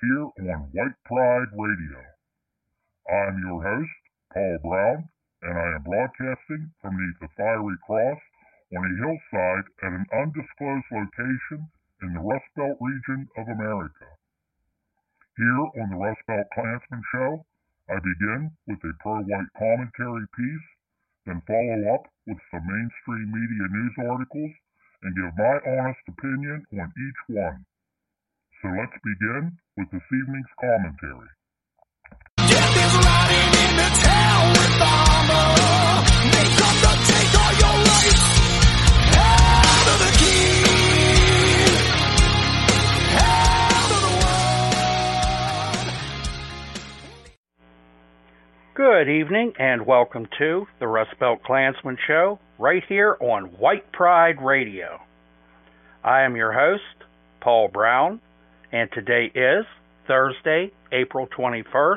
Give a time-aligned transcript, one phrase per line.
[0.00, 2.00] here on White Pride Radio.
[3.04, 4.00] I'm your host,
[4.32, 5.08] Paul Brown,
[5.42, 8.20] and I am broadcasting from the fiery cross
[8.76, 11.68] on a hillside at an undisclosed location
[12.00, 14.08] in the Rust Belt region of America.
[15.36, 17.44] Here on the Rust Belt Klansman Show,
[17.92, 20.68] I begin with a pro-white commentary piece,
[21.26, 24.54] then follow up with some mainstream media news articles
[25.02, 27.66] and give my honest opinion on each one.
[28.62, 31.28] So let's begin with this evening's commentary.
[32.36, 35.56] Death is riding into town with armor.
[36.28, 38.24] They come to take all your rights
[39.16, 40.60] out of the key,
[43.16, 45.88] out of the world.
[48.74, 54.42] Good evening and welcome to the Rust Belt Klansman Show right here on White Pride
[54.42, 55.00] Radio.
[56.04, 56.82] I am your host,
[57.40, 58.20] Paul Brown,
[58.72, 59.64] and today is
[60.06, 61.96] Thursday, April 21st,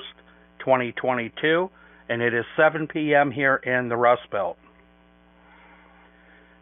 [0.59, 1.69] 2022,
[2.09, 3.31] and it is 7 p.m.
[3.31, 4.57] here in the Rust Belt.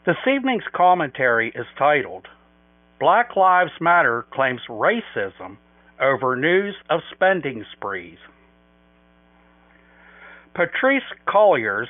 [0.06, 2.28] This evening's commentary is titled
[3.00, 5.58] Black Lives Matter Claims Racism
[6.00, 8.18] Over News of Spending Sprees.
[10.56, 11.88] Patrisse Cullors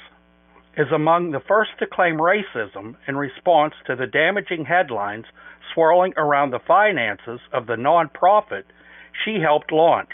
[0.77, 5.25] is among the first to claim racism in response to the damaging headlines
[5.73, 8.63] swirling around the finances of the nonprofit
[9.25, 10.09] she helped launch,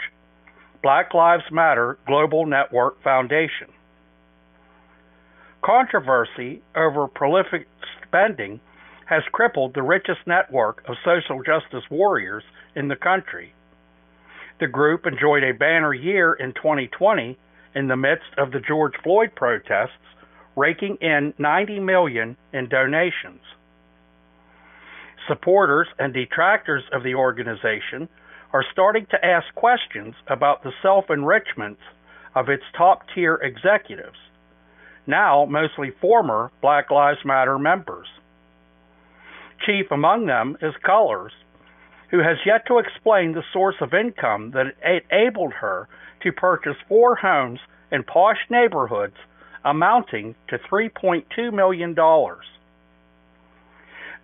[0.82, 3.68] Black Lives Matter Global Network Foundation.
[5.62, 7.68] Controversy over prolific
[8.06, 8.60] spending
[9.06, 12.44] has crippled the richest network of social justice warriors
[12.76, 13.54] in the country.
[14.60, 17.38] The group enjoyed a banner year in 2020
[17.74, 19.92] in the midst of the George Floyd protests,
[20.58, 23.40] raking in 90 million in donations.
[25.28, 28.08] Supporters and detractors of the organization
[28.52, 31.80] are starting to ask questions about the self-enrichments
[32.34, 34.18] of its top-tier executives,
[35.06, 38.08] now mostly former Black Lives Matter members.
[39.64, 41.32] Chief among them is Cullors,
[42.10, 45.88] who has yet to explain the source of income that enabled her
[46.22, 47.60] to purchase four homes
[47.92, 49.16] in posh neighborhoods
[49.68, 51.94] amounting to $3.2 million.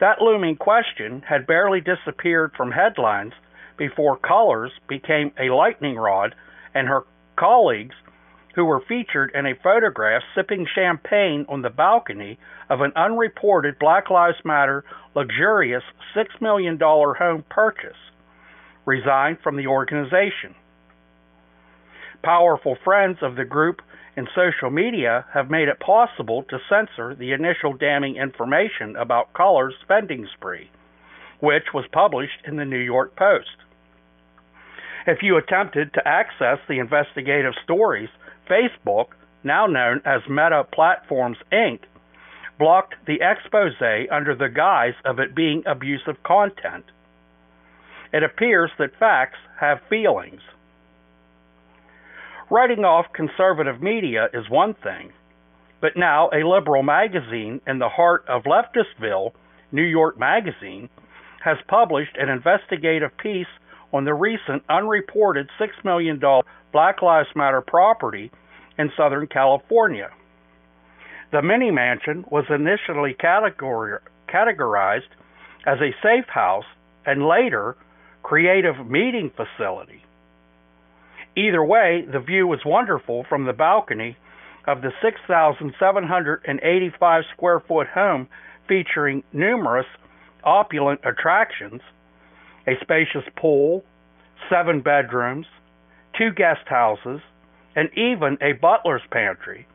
[0.00, 3.34] That looming question had barely disappeared from headlines
[3.76, 6.34] before Cullors became a lightning rod
[6.74, 7.02] and her
[7.36, 7.94] colleagues
[8.54, 12.38] who were featured in a photograph sipping champagne on the balcony
[12.70, 14.84] of an unreported Black Lives Matter
[15.14, 15.82] luxurious
[16.16, 17.96] $6 million home purchase,
[18.86, 20.54] resigned from the organization.
[22.22, 23.82] Powerful friends of the group
[24.16, 29.72] in social media have made it possible to censor the initial damning information about Cullors'
[29.82, 30.70] spending spree,
[31.40, 33.56] which was published in the New York Post.
[35.06, 38.08] If you attempted to access the investigative stories,
[38.48, 39.08] Facebook,
[39.42, 41.80] now known as Meta Platforms Inc.,
[42.58, 43.74] blocked the expose
[44.10, 46.84] under the guise of it being abusive content.
[48.12, 50.40] It appears that facts have feelings.
[52.50, 55.12] Writing off conservative media is one thing,
[55.80, 59.32] but now a liberal magazine in the heart of Leftistville,
[59.72, 60.90] New York Magazine,
[61.42, 63.46] has published an investigative piece
[63.94, 66.20] on the recent unreported $6 million
[66.70, 68.30] Black Lives Matter property
[68.78, 70.10] in Southern California.
[71.32, 75.10] The mini mansion was initially categor- categorized
[75.66, 76.66] as a safe house
[77.06, 77.76] and later
[78.22, 80.03] creative meeting facility.
[81.36, 84.16] Either way, the view was wonderful from the balcony
[84.66, 88.28] of the 6,785 square foot home
[88.68, 89.86] featuring numerous
[90.44, 91.80] opulent attractions,
[92.66, 93.84] a spacious pool,
[94.48, 95.46] seven bedrooms,
[96.16, 97.20] two guest houses,
[97.74, 99.66] and even a butler's pantry.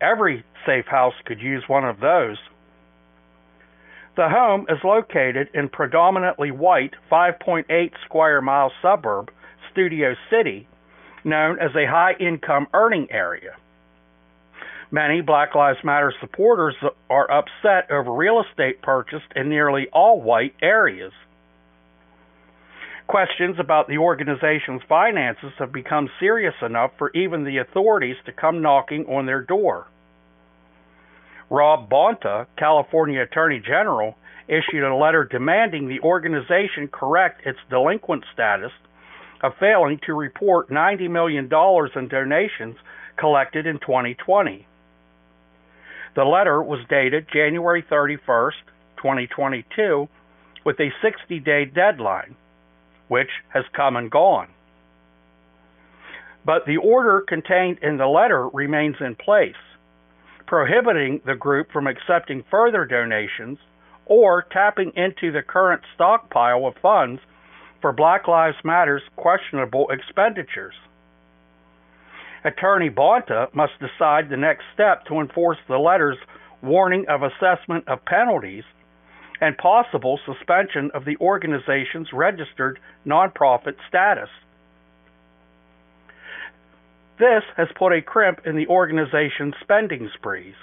[0.00, 2.38] Every safe house could use one of those.
[4.16, 9.32] The home is located in predominantly white 5.8 square mile suburb
[9.74, 10.68] Studio City,
[11.24, 13.56] known as a high income earning area.
[14.92, 16.76] Many Black Lives Matter supporters
[17.10, 21.12] are upset over real estate purchased in nearly all white areas.
[23.08, 28.62] Questions about the organization's finances have become serious enough for even the authorities to come
[28.62, 29.88] knocking on their door.
[31.50, 34.14] Rob Bonta, California Attorney General,
[34.46, 38.70] issued a letter demanding the organization correct its delinquent status
[39.44, 42.76] of failing to report $90 million in donations
[43.18, 44.66] collected in 2020.
[46.16, 48.52] The letter was dated January 31,
[48.96, 50.08] 2022
[50.64, 52.36] with a 60 day deadline,
[53.08, 54.48] which has come and gone.
[56.46, 59.52] But the order contained in the letter remains in place,
[60.46, 63.58] prohibiting the group from accepting further donations
[64.06, 67.20] or tapping into the current stockpile of funds
[67.84, 70.72] for Black Lives Matter's questionable expenditures.
[72.42, 76.16] Attorney Bonta must decide the next step to enforce the letter's
[76.62, 78.64] warning of assessment of penalties
[79.42, 84.30] and possible suspension of the organization's registered nonprofit status.
[87.18, 90.54] This has put a crimp in the organization's spending sprees.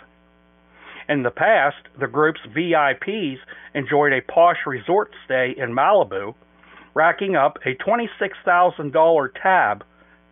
[1.08, 3.38] In the past, the group's VIPs
[3.76, 6.34] enjoyed a posh resort stay in Malibu,
[6.94, 9.84] racking up a $26,000 tab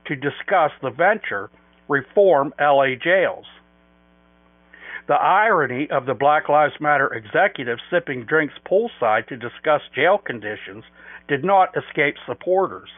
[0.05, 1.49] to discuss the venture
[1.87, 3.45] reform LA jails.
[5.07, 10.83] The irony of the Black Lives Matter executives sipping drinks poolside to discuss jail conditions
[11.27, 12.89] did not escape supporters.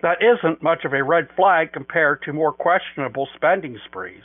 [0.00, 4.22] That isn't much of a red flag compared to more questionable spending sprees.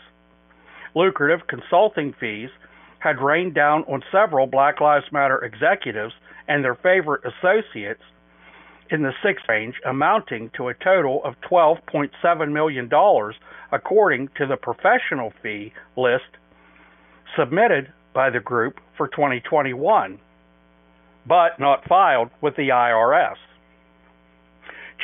[0.95, 2.50] Lucrative consulting fees
[3.00, 6.13] had rained down on several Black Lives Matter executives
[6.47, 8.01] and their favorite associates
[8.89, 12.89] in the six range, amounting to a total of $12.7 million,
[13.71, 16.23] according to the professional fee list
[17.38, 20.19] submitted by the group for 2021,
[21.27, 23.35] but not filed with the IRS.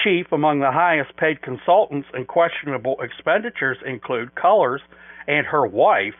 [0.03, 4.79] Chief among the highest paid consultants and questionable expenditures include Cullors
[5.27, 6.15] and her wife,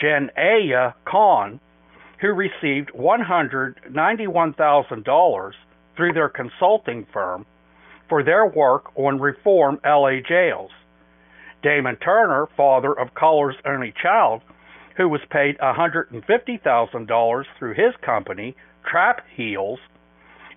[0.00, 1.60] Janaya Khan,
[2.20, 5.52] who received $191,000
[5.96, 7.44] through their consulting firm
[8.08, 10.70] for their work on reform LA jails.
[11.62, 14.42] Damon Turner, father of Cullors' only child,
[14.96, 18.54] who was paid $150,000 through his company,
[18.84, 19.80] Trap Heals,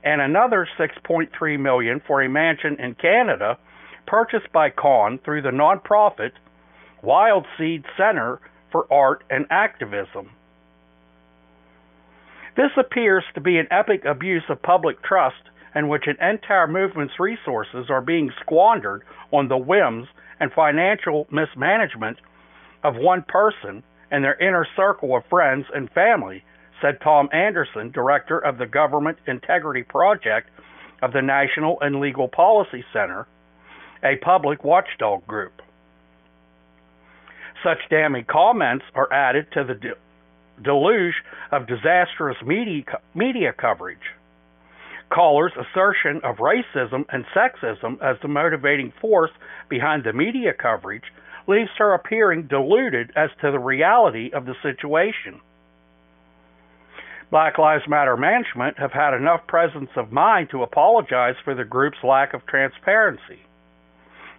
[0.04, 3.58] and another $6.3 million for a mansion in Canada
[4.08, 6.32] purchased by Khan through the nonprofit
[7.04, 8.40] Wild Seed Center
[8.72, 10.32] for Art and Activism.
[12.56, 15.42] This appears to be an epic abuse of public trust
[15.74, 20.08] in which an entire movement's resources are being squandered on the whims
[20.40, 22.18] and financial mismanagement
[22.84, 26.44] of one person and their inner circle of friends and family,
[26.82, 30.50] said Tom Anderson, director of the Government Integrity Project
[31.02, 33.28] of the National and Legal Policy Center,
[34.04, 35.62] a public watchdog group.
[37.64, 39.76] Such damning comments are added to the
[40.64, 41.16] deluge
[41.52, 44.16] of disastrous media, media coverage.
[45.12, 49.32] Cullors' assertion of racism and sexism as the motivating force
[49.70, 51.04] behind the media coverage
[51.48, 55.42] leaves her appearing deluded as to the reality of the situation.
[57.30, 62.04] Black Lives Matter management have had enough presence of mind to apologize for the group's
[62.04, 63.40] lack of transparency.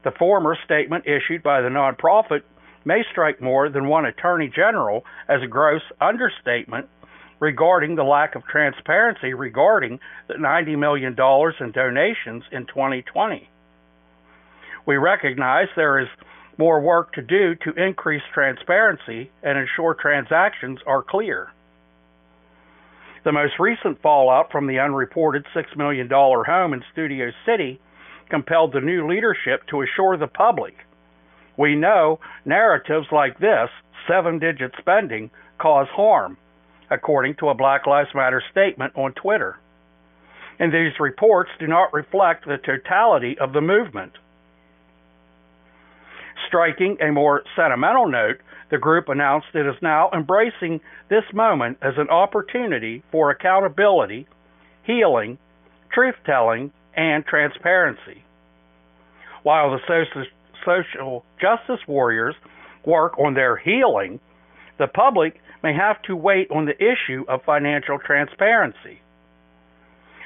[0.05, 2.43] The former statement issued by the nonprofit
[2.85, 6.89] may strike more than one attorney general as a gross understatement
[7.41, 9.99] regarding the lack of transparency regarding
[10.29, 13.49] the $90 million in donations in 2020.
[14.87, 16.09] We recognize there is
[16.59, 21.53] more work to do to increase transparency and ensure transactions are clear.
[23.25, 27.81] The most recent fallout from the unreported $6 million home in Studio City
[28.29, 30.75] compelled the new leadership to assure the public
[31.57, 33.69] we know narratives like this,
[34.09, 36.37] seven digit spending, cause harm,
[36.91, 39.59] according to a Black Lives Matter statement on Twitter.
[40.59, 44.13] And these reports do not reflect the totality of the movement.
[46.49, 48.41] Striking a more sentimental note,
[48.71, 54.27] the group announced it is now embracing this moment as an opportunity for accountability,
[54.85, 55.39] healing,
[55.93, 58.25] truth telling, and transparency.
[59.43, 59.81] While the
[60.65, 62.35] social justice warriors
[62.85, 64.21] work on their healing,
[64.79, 69.01] the public may have to wait on the issue of financial transparency.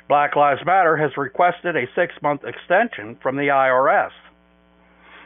[0.08, 4.12] Black Lives Matter has requested a six month extension from the IRS.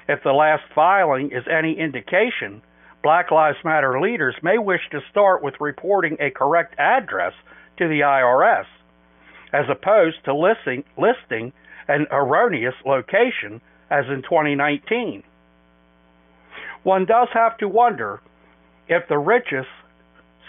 [0.09, 2.63] If the last filing is any indication,
[3.03, 7.35] Black Lives Matter leaders may wish to start with reporting a correct address
[7.77, 8.67] to the IRS,
[9.53, 11.53] as opposed to listing, listing
[11.89, 15.23] an erroneous location as in 2019.
[16.83, 18.21] One does have to wonder
[18.89, 19.69] if the richest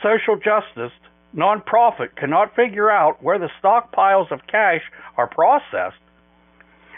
[0.01, 0.91] social justice
[1.35, 4.81] nonprofit cannot figure out where the stockpiles of cash
[5.17, 6.01] are processed,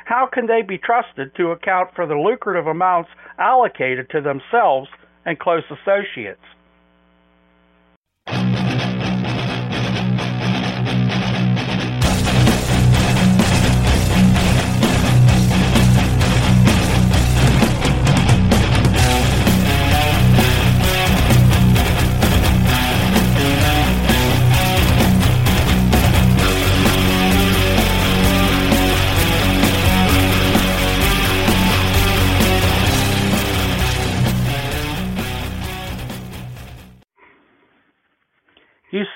[0.05, 3.09] how can they be trusted to account for the lucrative amounts
[3.39, 4.89] allocated to themselves
[5.25, 6.41] and close associates?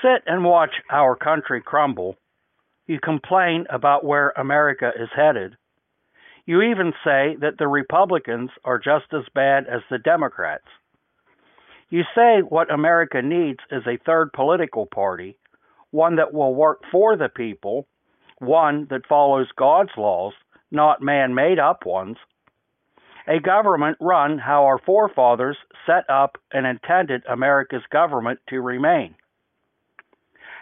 [0.02, 2.16] Sit and watch our country crumble.
[2.86, 5.56] You complain about where America is headed.
[6.46, 10.64] You even say that the Republicans are just as bad as the Democrats.
[11.90, 15.36] You say what America needs is a third political party,
[15.90, 17.86] one that will work for the people,
[18.38, 20.32] one that follows God's laws,
[20.70, 22.16] not man made up ones.
[23.26, 29.14] A government run how our forefathers set up and intended America's government to remain.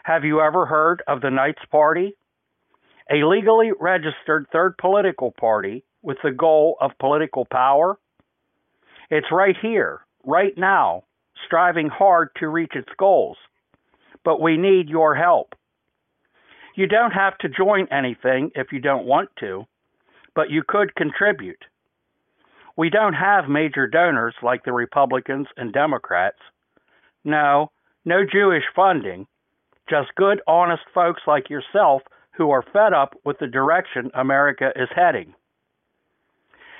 [0.06, 2.14] Have you ever heard of the Knights Party?
[3.10, 7.98] A legally registered third political party with the goal of political power?
[9.10, 11.02] It's right here, right now,
[11.44, 13.36] striving hard to reach its goals.
[14.24, 15.56] But we need your help.
[16.76, 19.64] You don't have to join anything if you don't want to,
[20.36, 21.64] but you could contribute.
[22.76, 26.38] We don't have major donors like the Republicans and Democrats.
[27.24, 27.72] No,
[28.04, 29.26] no Jewish funding,
[29.88, 32.02] just good, honest folks like yourself
[32.36, 35.34] who are fed up with the direction America is heading.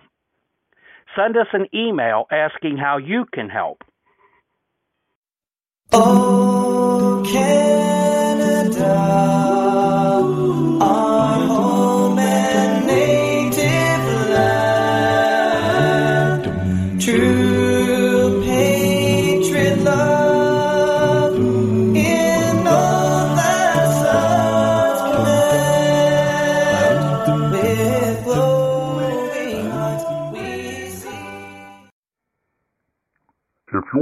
[1.16, 3.84] Send us an email asking how you can help.
[5.92, 8.74] Oh, Canada,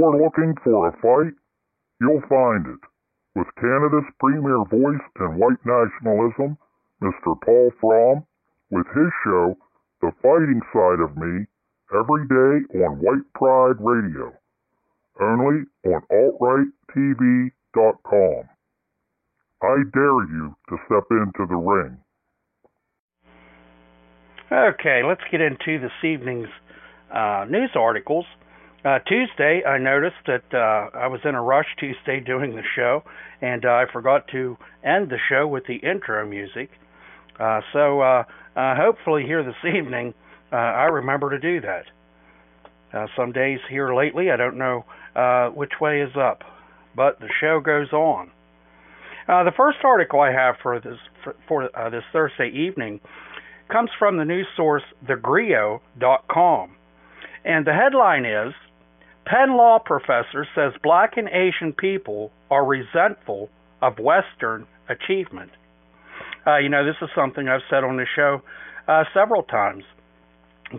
[0.05, 1.33] you're looking for a fight,
[1.99, 2.79] you'll find it.
[3.35, 6.57] With Canada's premier voice in white nationalism,
[7.01, 7.35] Mr.
[7.43, 8.25] Paul Fromm,
[8.69, 9.57] with his show,
[10.01, 11.45] The Fighting Side of Me,
[11.93, 14.33] every day on White Pride Radio.
[15.19, 17.51] Only on AltRightTV.com.
[19.61, 21.97] I dare you to step into the ring.
[24.51, 26.49] Okay, let's get into this evening's
[27.13, 28.25] uh, news articles.
[28.85, 33.01] Uh, Tuesday, I noticed that uh, I was in a rush Tuesday doing the show,
[33.41, 36.69] and uh, I forgot to end the show with the intro music.
[37.39, 38.23] Uh, so uh,
[38.55, 40.13] uh, hopefully, here this evening,
[40.53, 41.85] uh, I remember to do that.
[42.93, 46.43] Uh, some days here lately, I don't know uh, which way is up,
[46.95, 48.29] but the show goes on.
[49.27, 52.99] Uh, the first article I have for this for, for uh, this Thursday evening
[53.67, 56.75] comes from the news source thegrio.com,
[57.43, 58.53] and the headline is
[59.25, 63.49] Penn law professor says black and Asian people are resentful
[63.81, 65.51] of Western achievement.
[66.45, 68.41] Uh, you know, this is something I've said on the show
[68.87, 69.83] uh, several times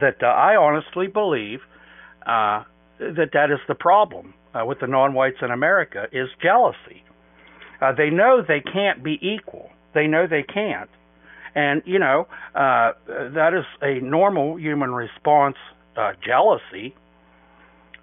[0.00, 1.60] that uh, I honestly believe
[2.24, 2.62] uh,
[2.98, 7.02] that that is the problem uh, with the non-whites in America is jealousy.
[7.80, 9.70] Uh, they know they can't be equal.
[9.92, 10.90] They know they can't,
[11.54, 15.56] and you know that is a normal human response.
[16.22, 16.94] Jealousy.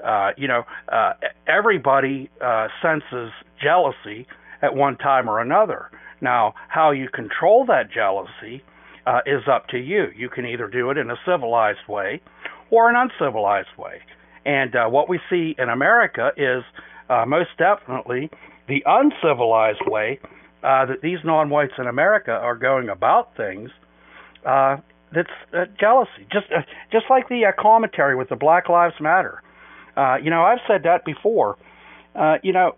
[0.03, 1.13] Uh, you know, uh,
[1.47, 3.31] everybody uh, senses
[3.61, 4.27] jealousy
[4.61, 5.89] at one time or another.
[6.21, 8.63] Now, how you control that jealousy
[9.05, 10.07] uh, is up to you.
[10.15, 12.21] You can either do it in a civilized way
[12.69, 14.01] or an uncivilized way.
[14.45, 16.63] And uh, what we see in America is
[17.09, 18.29] uh, most definitely
[18.67, 20.19] the uncivilized way
[20.63, 23.69] uh, that these non-whites in America are going about things.
[24.45, 24.77] Uh,
[25.13, 29.41] that's uh, jealousy, just uh, just like the uh, commentary with the Black Lives Matter.
[29.95, 31.57] Uh, you know, I've said that before.
[32.15, 32.75] Uh, you know,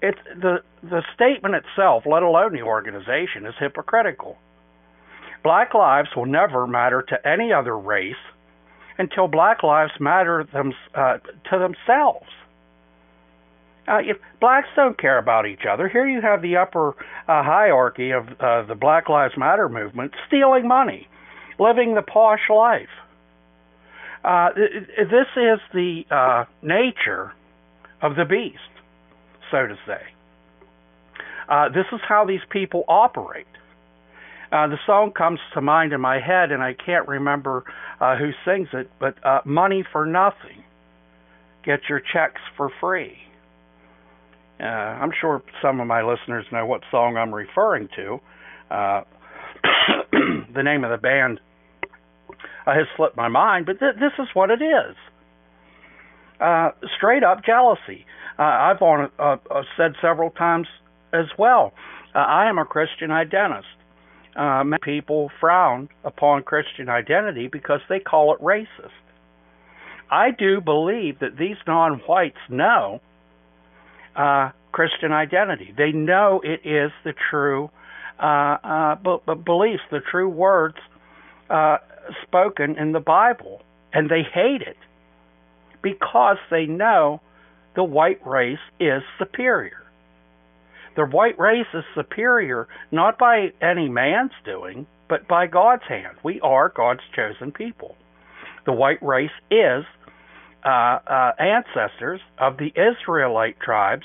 [0.00, 4.38] it's the the statement itself, let alone the organization, is hypocritical.
[5.42, 8.14] Black lives will never matter to any other race
[8.98, 11.18] until black lives matter them uh,
[11.50, 12.28] to themselves.
[13.88, 18.10] Uh, if blacks don't care about each other, here you have the upper uh, hierarchy
[18.12, 21.08] of uh, the Black Lives Matter movement stealing money,
[21.58, 22.90] living the posh life.
[24.22, 27.32] Uh, this is the uh, nature
[28.02, 28.58] of the beast,
[29.50, 30.00] so to say.
[31.48, 33.46] Uh, this is how these people operate.
[34.52, 37.64] Uh, the song comes to mind in my head, and I can't remember
[38.00, 39.14] uh, who sings it, but
[39.46, 40.64] Money for Nothing.
[41.64, 43.16] Get your checks for free.
[44.58, 48.20] I'm sure some of my listeners know what song I'm referring to.
[50.52, 51.40] The name of the band
[52.70, 54.96] uh, has slipped my mind, but th- this is what it is.
[56.40, 58.06] Uh, straight up jealousy.
[58.38, 60.66] Uh, I've on, uh, uh, said several times
[61.12, 61.72] as well.
[62.14, 63.66] Uh, I am a Christian identist.
[64.34, 68.90] Uh, many people frown upon Christian identity because they call it racist.
[70.10, 73.00] I do believe that these non-whites know
[74.16, 75.74] uh, Christian identity.
[75.76, 77.70] They know it is the true
[78.18, 80.76] uh, uh, b- beliefs, the true words
[81.50, 81.78] uh,
[82.22, 84.76] spoken in the Bible, and they hate it
[85.82, 87.20] because they know
[87.76, 89.82] the white race is superior.
[90.96, 96.16] The white race is superior not by any man's doing, but by God's hand.
[96.22, 97.96] We are God's chosen people.
[98.66, 99.84] The white race is
[100.64, 104.04] uh, uh, ancestors of the Israelite tribes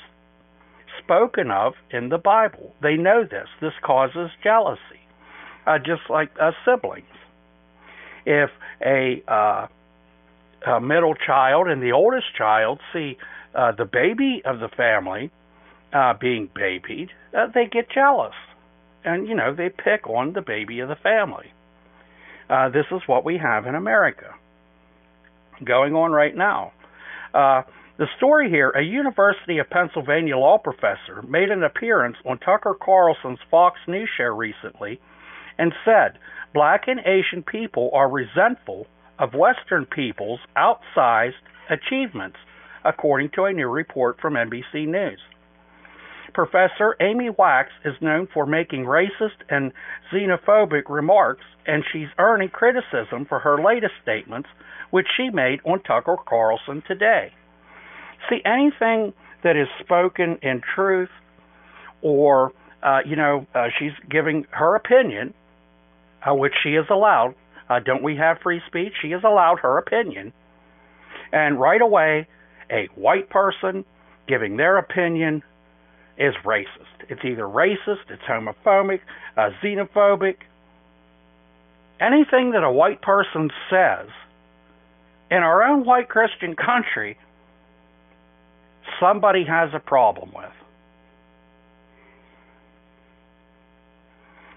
[1.02, 2.72] spoken of in the Bible.
[2.82, 3.48] They know this.
[3.60, 4.80] This causes jealousy,
[5.66, 6.30] uh, just like
[6.64, 7.04] siblings.
[8.26, 8.50] If
[8.84, 9.66] a, uh,
[10.66, 13.16] a middle child and the oldest child see
[13.54, 15.30] uh, the baby of the family
[15.92, 18.34] uh, being babied, uh, they get jealous.
[19.04, 21.52] And, you know, they pick on the baby of the family.
[22.50, 24.34] Uh, this is what we have in America
[25.64, 26.72] going on right now.
[27.32, 27.62] Uh,
[27.98, 33.38] the story here a University of Pennsylvania law professor made an appearance on Tucker Carlson's
[33.50, 35.00] Fox News show recently
[35.58, 36.18] and said
[36.56, 38.86] black and Asian people are resentful
[39.18, 41.32] of Western people's outsized
[41.68, 42.38] achievements,
[42.82, 45.20] according to a new report from NBC News.
[46.32, 49.70] Professor Amy Wax is known for making racist and
[50.10, 54.48] xenophobic remarks, and she's earning criticism for her latest statements,
[54.90, 57.32] which she made on Tucker Carlson today.
[58.30, 59.12] See, anything
[59.44, 61.10] that is spoken in truth,
[62.00, 65.34] or, uh, you know, uh, she's giving her opinion,
[66.26, 67.34] uh, which she is allowed.
[67.68, 68.92] Uh, don't we have free speech?
[69.00, 70.32] She is allowed her opinion.
[71.32, 72.28] And right away,
[72.70, 73.84] a white person
[74.28, 75.42] giving their opinion
[76.18, 76.66] is racist.
[77.08, 79.00] It's either racist, it's homophobic,
[79.36, 80.36] uh, xenophobic.
[82.00, 84.08] Anything that a white person says
[85.30, 87.18] in our own white Christian country,
[89.00, 90.52] somebody has a problem with.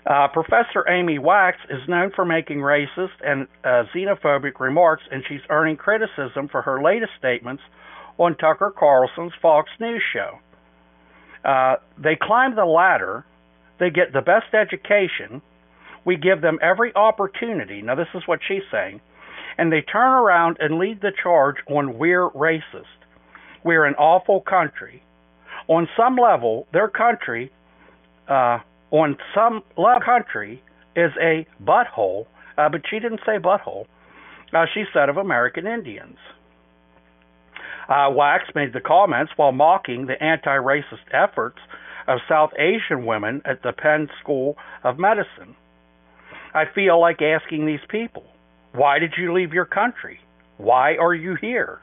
[0.09, 5.41] Uh, Professor Amy Wax is known for making racist and uh, xenophobic remarks, and she's
[5.51, 7.61] earning criticism for her latest statements
[8.17, 10.39] on Tucker Carlson's Fox News show.
[11.47, 13.23] Uh, they climb the ladder,
[13.79, 15.43] they get the best education,
[16.05, 17.83] we give them every opportunity.
[17.83, 19.01] Now, this is what she's saying.
[19.59, 22.85] And they turn around and lead the charge on we're racist.
[23.63, 25.03] We're an awful country.
[25.67, 27.51] On some level, their country,
[28.27, 28.59] uh,
[28.91, 30.61] on some level, country
[30.95, 32.25] is a butthole,
[32.57, 33.85] uh, but she didn't say butthole.
[34.53, 36.17] Uh, she said of American Indians.
[37.87, 41.59] Uh, Wax made the comments while mocking the anti racist efforts
[42.07, 45.55] of South Asian women at the Penn School of Medicine.
[46.53, 48.23] I feel like asking these people,
[48.73, 50.19] why did you leave your country?
[50.57, 51.79] Why are you here?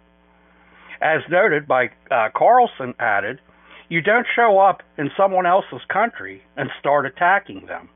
[1.01, 3.41] As noted by uh, Carlson added,
[3.89, 7.89] you don't show up in someone else's country and start attacking them.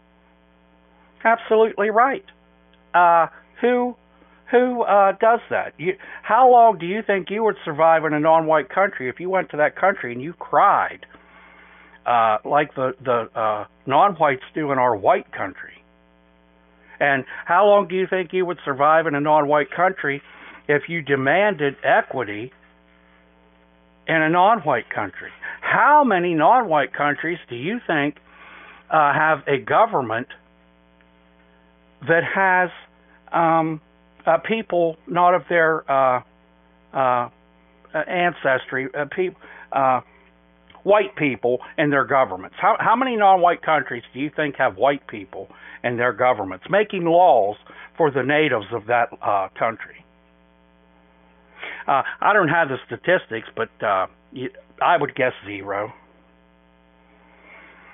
[1.24, 2.24] Absolutely right.
[2.94, 3.26] Uh,
[3.61, 3.96] who
[4.50, 5.74] who uh, does that?
[5.79, 9.31] You, how long do you think you would survive in a non-white country if you
[9.31, 11.07] went to that country and you cried
[12.05, 15.85] uh, like the the uh, non-whites do in our white country?
[16.98, 20.22] And how long do you think you would survive in a non-white country
[20.68, 22.53] if you demanded equity
[24.07, 25.31] in a non-white country?
[25.71, 28.17] How many non-white countries do you think
[28.91, 30.27] uh, have a government
[32.09, 32.71] that has
[33.31, 33.81] um,
[34.27, 36.23] uh, people not of their uh,
[36.93, 37.29] uh,
[37.95, 40.01] ancestry, uh, people, uh,
[40.83, 42.57] white people in their governments.
[42.61, 45.47] How, how many non-white countries do you think have white people
[45.85, 47.57] in their governments making laws
[47.97, 50.05] for the natives of that uh, country?
[51.87, 54.07] Uh, I don't have the statistics, but uh,
[54.83, 55.93] I would guess zero.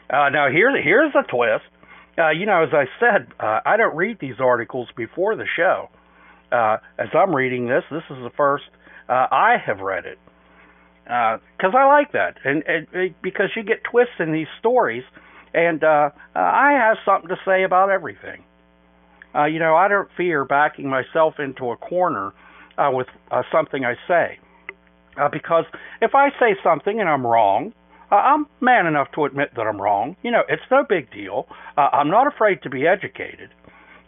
[0.08, 1.64] Uh, now here, here's a twist.
[2.18, 5.90] Uh, you know, as I said, uh, I don't read these articles before the show
[6.52, 8.64] uh, as I'm reading this, this is the first
[9.08, 10.18] uh, I have read it
[11.04, 15.04] because uh, I like that, and, and, and because you get twists in these stories,
[15.54, 18.42] and I have something to say about everything.
[19.34, 22.32] You know, I don't fear backing myself into a corner
[22.78, 23.06] with
[23.52, 24.40] something I say,
[25.18, 25.64] uh, because
[26.00, 27.72] if I say something and I'm wrong,
[28.10, 30.16] uh, I'm man enough to admit that I'm wrong.
[30.22, 31.46] You know, it's no big deal.
[31.76, 33.50] Uh, I'm not afraid to be educated.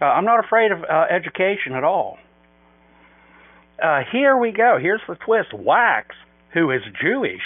[0.00, 2.18] Uh, I'm not afraid of uh, education at all.
[3.82, 4.78] Uh, here we go.
[4.80, 5.52] Here's the twist.
[5.52, 6.14] Wax,
[6.52, 7.42] who is Jewish,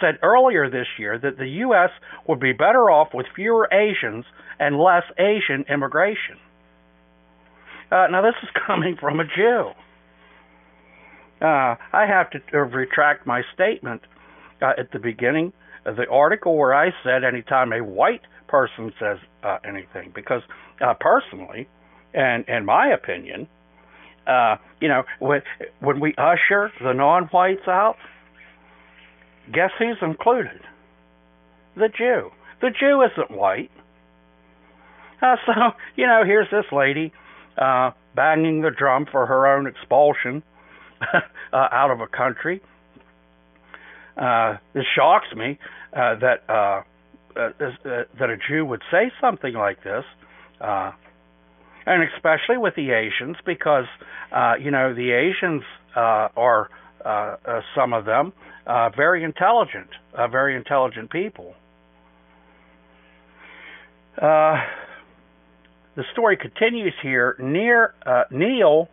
[0.00, 1.90] said earlier this year that the U.S.
[2.26, 4.24] would be better off with fewer Asians
[4.58, 6.36] and less Asian immigration.
[7.90, 9.70] Uh, now, this is coming from a Jew.
[11.40, 14.02] Uh, I have to uh, retract my statement
[14.60, 15.52] uh, at the beginning
[15.84, 20.42] of the article where I said anytime a white person says uh, anything, because
[20.80, 21.68] uh, personally,
[22.12, 23.46] and in my opinion,
[24.26, 25.42] uh, you know, when,
[25.80, 27.96] when we usher the non-whites out,
[29.52, 30.60] guess who's included?
[31.76, 32.30] The Jew.
[32.60, 33.70] The Jew isn't white.
[35.20, 35.52] So,
[35.96, 37.12] you know, here's this lady
[37.56, 40.42] banging the drum for her own expulsion
[41.52, 42.60] uh, out of a country.
[44.16, 45.58] Uh, this shocks me
[45.92, 46.82] uh, that uh,
[47.36, 50.04] uh, uh, that a Jew would say something like this,
[50.60, 50.90] uh,
[51.86, 53.86] and especially with the Asians, because
[54.32, 55.62] uh, you know the Asians
[55.94, 56.68] uh, are
[57.04, 58.32] uh, uh, some of them
[58.66, 61.54] uh, very intelligent, uh, very intelligent people.
[64.20, 64.56] Uh,
[65.94, 67.36] the story continues here.
[67.38, 68.88] Near uh, Neil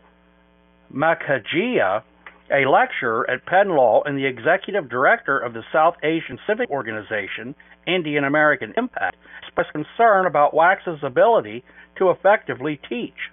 [0.95, 2.03] Makhija,
[2.49, 7.53] a lecturer at Penn Law and the executive director of the South Asian Civic Organization,
[7.85, 11.63] Indian American Impact, expressed concern about Wax's ability
[11.97, 13.29] to effectively teach.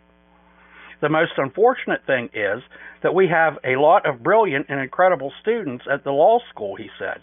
[1.00, 2.62] The most unfortunate thing is
[3.02, 6.88] that we have a lot of brilliant and incredible students at the law school, he
[6.98, 7.20] said.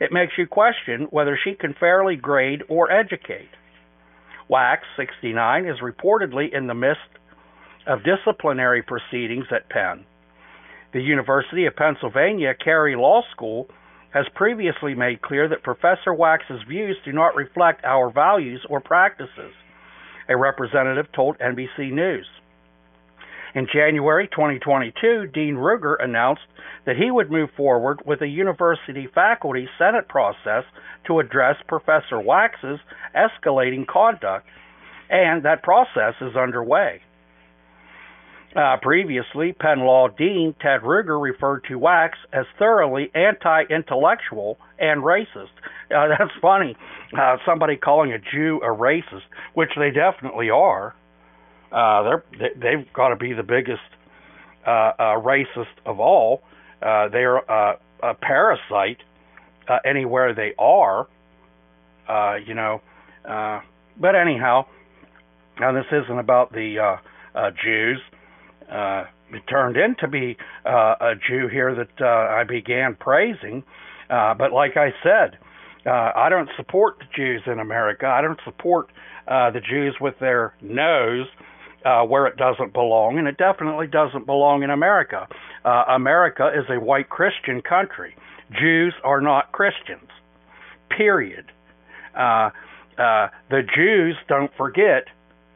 [0.00, 3.50] It makes you question whether she can fairly grade or educate.
[4.48, 7.19] Wax, 69, is reportedly in the midst
[7.86, 10.04] of disciplinary proceedings at Penn.
[10.92, 13.68] The University of Pennsylvania Carey Law School
[14.12, 19.52] has previously made clear that Professor Wax's views do not reflect our values or practices,
[20.28, 22.26] a representative told NBC News.
[23.54, 26.42] In January 2022, Dean Ruger announced
[26.86, 30.64] that he would move forward with a university faculty senate process
[31.06, 32.78] to address Professor Wax's
[33.14, 34.46] escalating conduct,
[35.08, 37.00] and that process is underway.
[38.54, 45.02] Uh, previously, Penn Law Dean Ted Ruger referred to Wax as thoroughly anti intellectual and
[45.02, 45.54] racist.
[45.94, 46.76] Uh, that's funny.
[47.16, 49.22] Uh, somebody calling a Jew a racist,
[49.54, 50.94] which they definitely are.
[51.70, 53.80] Uh, they're they've got to be the biggest
[54.66, 56.42] uh, uh, racist of all.
[56.80, 58.98] They're a parasite
[59.84, 61.06] anywhere they are.
[62.44, 62.82] You know,
[63.24, 64.66] but anyhow,
[65.60, 66.98] now this isn't about the
[67.62, 68.00] Jews.
[68.70, 73.62] Uh, it turned into be uh, a Jew here that uh, I began praising.
[74.08, 75.38] Uh, but like I said,
[75.86, 78.06] uh, I don't support the Jews in America.
[78.06, 78.90] I don't support
[79.28, 81.26] uh, the Jews with their nose
[81.84, 85.26] uh, where it doesn't belong, and it definitely doesn't belong in America.
[85.64, 88.14] Uh, America is a white Christian country.
[88.58, 90.10] Jews are not Christians.
[90.96, 91.46] Period.
[92.14, 92.50] Uh,
[92.98, 95.04] uh, the Jews, don't forget,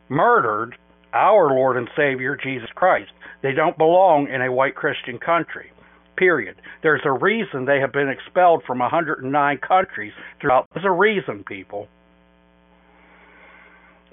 [0.08, 0.76] murdered
[1.14, 3.10] our Lord and Savior Jesus Christ.
[3.42, 5.70] They don't belong in a white Christian country.
[6.16, 6.56] Period.
[6.82, 10.66] There's a reason they have been expelled from 109 countries throughout.
[10.72, 11.88] There's a reason, people.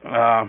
[0.06, 0.48] Uh,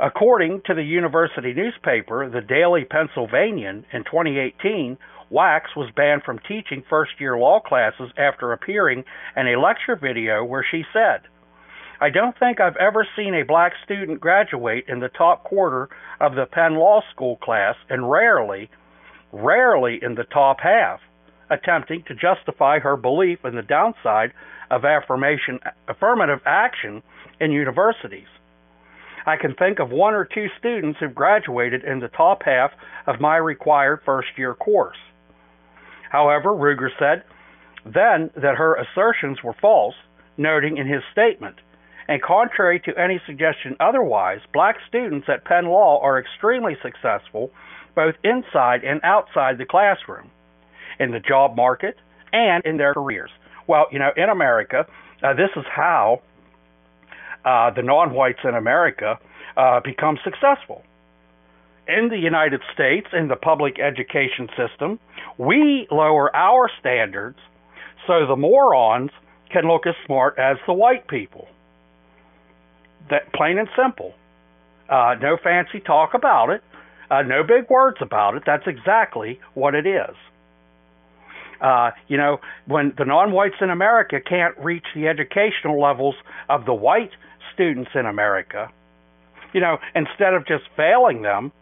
[0.00, 4.96] According to the university newspaper, the Daily Pennsylvanian, in 2018,
[5.28, 9.04] Wax was banned from teaching first year law classes after appearing
[9.36, 11.20] in a lecture video where she said,
[12.02, 16.34] I don't think I've ever seen a black student graduate in the top quarter of
[16.34, 18.70] the Penn Law School class, and rarely,
[19.32, 21.00] rarely in the top half,
[21.50, 24.32] attempting to justify her belief in the downside
[24.70, 27.02] of affirmation, affirmative action
[27.38, 28.28] in universities.
[29.26, 32.70] I can think of one or two students who've graduated in the top half
[33.06, 34.96] of my required first year course.
[36.10, 37.24] However, Ruger said
[37.84, 39.94] then that her assertions were false,
[40.38, 41.56] noting in his statement,
[42.10, 47.52] and contrary to any suggestion otherwise, black students at Penn Law are extremely successful
[47.94, 50.28] both inside and outside the classroom,
[50.98, 51.96] in the job market,
[52.32, 53.30] and in their careers.
[53.68, 54.86] Well, you know, in America,
[55.22, 56.20] uh, this is how
[57.44, 59.18] uh, the non-whites in America
[59.56, 60.82] uh, become successful.
[61.86, 64.98] In the United States, in the public education system,
[65.38, 67.38] we lower our standards
[68.08, 69.10] so the morons
[69.52, 71.46] can look as smart as the white people.
[73.10, 74.14] That plain and simple.
[74.88, 76.62] Uh, no fancy talk about it.
[77.10, 78.44] Uh, no big words about it.
[78.46, 80.16] That's exactly what it is.
[81.60, 86.14] Uh, you know, when the non-whites in America can't reach the educational levels
[86.48, 87.10] of the white
[87.52, 88.70] students in America,
[89.52, 91.52] you know, instead of just failing them,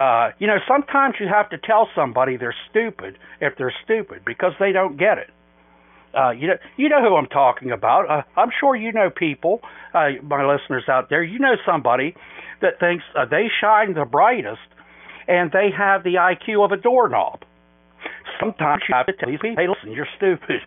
[0.00, 4.52] uh, you know, sometimes you have to tell somebody they're stupid if they're stupid because
[4.58, 5.30] they don't get it.
[6.16, 8.08] Uh, you know, you know who I'm talking about.
[8.10, 9.60] Uh, I'm sure you know people,
[9.92, 11.22] uh, my listeners out there.
[11.22, 12.14] You know somebody
[12.62, 14.60] that thinks uh, they shine the brightest,
[15.28, 17.42] and they have the IQ of a doorknob.
[18.40, 20.62] Sometimes you have to tell these people, "Hey, listen, you're stupid,"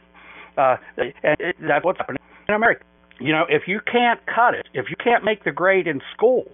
[0.58, 2.84] uh, and that's what's happening in America.
[3.20, 6.50] You know, if you can't cut it, if you can't make the grade in school,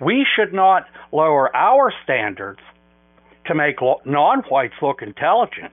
[0.00, 2.60] we should not lower our standards
[3.46, 5.72] to make non-whites look intelligent.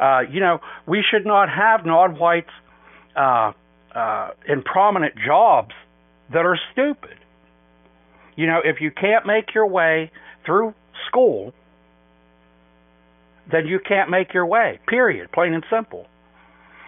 [0.00, 2.50] Uh, you know, we should not have non-whites
[3.16, 3.52] uh,
[3.94, 5.74] uh, in prominent jobs
[6.32, 7.16] that are stupid.
[8.36, 10.10] You know, if you can't make your way
[10.46, 10.74] through
[11.08, 11.52] school,
[13.50, 14.78] then you can't make your way.
[14.86, 15.32] Period.
[15.32, 16.06] Plain and simple.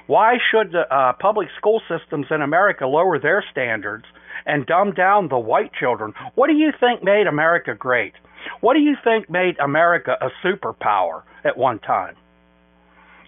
[0.07, 4.05] Why should the uh, public school systems in America lower their standards
[4.45, 6.15] and dumb down the white children?
[6.35, 8.15] What do you think made America great?
[8.61, 12.17] What do you think made America a superpower at one time?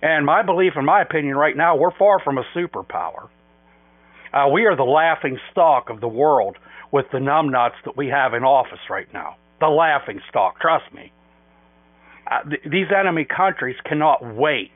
[0.03, 3.29] And my belief, in my opinion, right now, we're far from a superpower.
[4.33, 6.57] Uh, we are the laughing stock of the world
[6.91, 9.37] with the numbnuts that we have in office right now.
[9.61, 11.13] The laughing stock, trust me.
[12.31, 14.73] Uh, th- these enemy countries cannot wait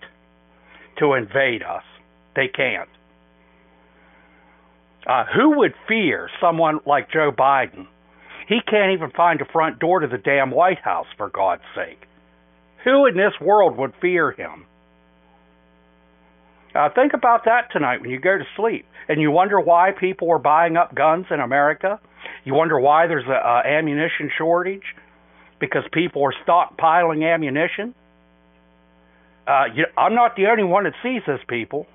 [0.99, 1.83] to invade us.
[2.37, 2.89] They can't.
[5.07, 7.87] Uh, who would fear someone like Joe Biden?
[8.49, 12.07] He can't even find a front door to the damn White House, for God's sake.
[12.85, 14.67] Who in this world would fear him?
[16.77, 20.31] Uh, think about that tonight when you go to sleep and you wonder why people
[20.31, 21.99] are buying up guns in America.
[22.45, 24.83] You wonder why there's a ammunition shortage
[25.59, 27.95] because people are stockpiling ammunition.
[29.47, 31.87] Uh, you, I'm not the only one that sees this, people.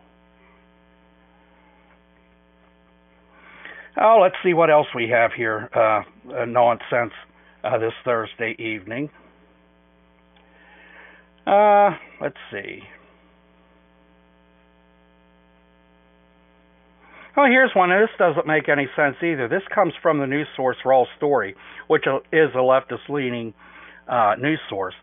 [4.01, 5.69] Oh, let's see what else we have here.
[5.73, 7.13] Uh, nonsense
[7.63, 9.09] uh, this Thursday evening.
[11.45, 12.81] Uh, let's see.
[17.37, 17.89] Oh, here's one.
[17.89, 19.47] This doesn't make any sense either.
[19.47, 21.55] This comes from the news source Raw Story,
[21.87, 23.53] which is a leftist leaning
[24.07, 24.95] uh, news source.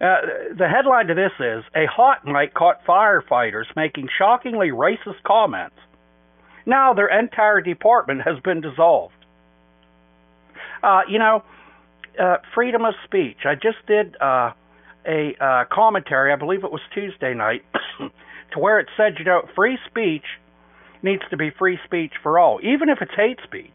[0.00, 5.74] Uh, the headline to this is A hot mic caught firefighters making shockingly racist comments.
[6.64, 9.14] Now their entire department has been dissolved.
[10.80, 11.42] Uh, you know,
[12.22, 13.38] uh, freedom of speech.
[13.44, 14.52] I just did uh,
[15.04, 17.64] a uh, commentary, I believe it was Tuesday night,
[18.52, 20.24] to where it said, you know, free speech
[21.02, 23.70] needs to be free speech for all, even if it's hate speech.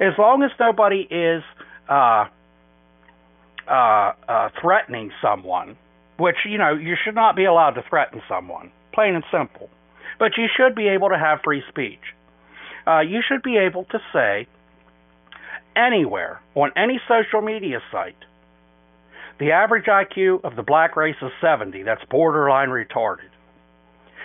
[0.00, 1.42] As long as nobody is
[1.88, 2.26] uh,
[3.68, 5.76] uh, uh, threatening someone,
[6.16, 9.68] which, you know, you should not be allowed to threaten someone, plain and simple.
[10.18, 12.00] But you should be able to have free speech.
[12.86, 14.46] Uh, you should be able to say
[15.76, 18.16] anywhere on any social media site,
[19.38, 21.82] the average IQ of the black race is 70.
[21.82, 23.29] That's borderline retarded.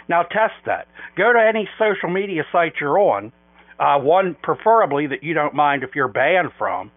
[0.07, 0.87] Now test that.
[1.17, 3.31] Go to any social media site you're on,
[3.79, 6.91] uh, one preferably that you don't mind if you're banned from,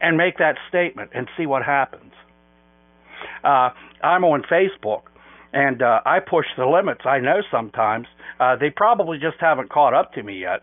[0.00, 2.12] and make that statement and see what happens.
[3.44, 3.70] Uh,
[4.02, 5.02] I'm on Facebook,
[5.52, 7.02] and uh, I push the limits.
[7.04, 8.06] I know sometimes
[8.40, 10.62] uh, they probably just haven't caught up to me yet.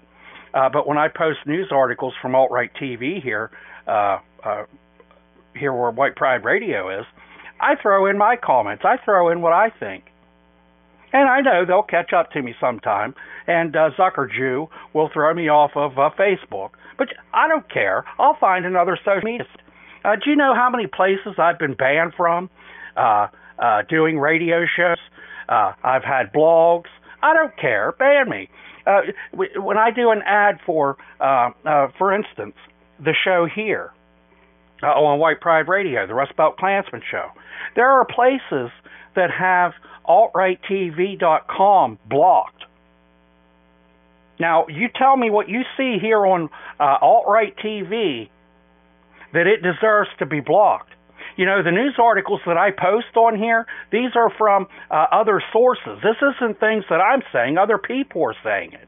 [0.53, 3.51] Uh, but when I post news articles from alt right TV here,
[3.87, 4.63] uh, uh,
[5.55, 7.05] here where White Pride Radio is,
[7.59, 8.83] I throw in my comments.
[8.85, 10.05] I throw in what I think.
[11.11, 13.15] And I know they'll catch up to me sometime,
[13.47, 16.71] and uh, Zucker Jew will throw me off of uh, Facebook.
[16.97, 18.05] But I don't care.
[18.19, 19.47] I'll find another social media.
[20.03, 22.49] Uh, do you know how many places I've been banned from
[22.95, 24.97] uh, uh, doing radio shows?
[25.47, 26.89] Uh, I've had blogs.
[27.21, 27.93] I don't care.
[27.97, 28.49] Ban me.
[28.85, 29.01] Uh,
[29.33, 32.55] when I do an ad for, uh, uh, for instance,
[32.99, 33.91] the show here
[34.83, 37.29] uh, on White Pride Radio, the Rust Belt Klansman show,
[37.75, 38.71] there are places
[39.15, 39.73] that have
[40.07, 42.63] altrighttv.com blocked.
[44.39, 48.29] Now, you tell me what you see here on uh, Alt-Right TV
[49.33, 50.91] that it deserves to be blocked.
[51.35, 55.41] You know, the news articles that I post on here, these are from uh, other
[55.53, 55.99] sources.
[56.03, 58.87] This isn't things that I'm saying, other people are saying it.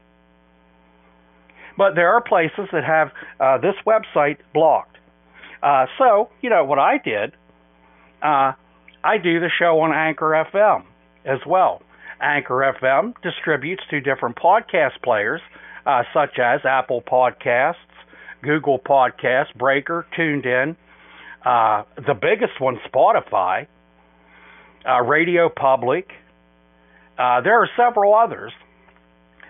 [1.76, 4.91] But there are places that have uh, this website blocked.
[5.62, 7.32] Uh, so, you know, what I did,
[8.22, 8.52] uh,
[9.04, 10.84] I do the show on Anchor FM
[11.24, 11.82] as well.
[12.20, 15.40] Anchor FM distributes to different podcast players,
[15.86, 17.74] uh, such as Apple Podcasts,
[18.42, 20.76] Google Podcasts, Breaker, TuneIn,
[21.44, 23.66] uh, the biggest one, Spotify,
[24.88, 26.08] uh, Radio Public.
[27.18, 28.52] Uh, there are several others.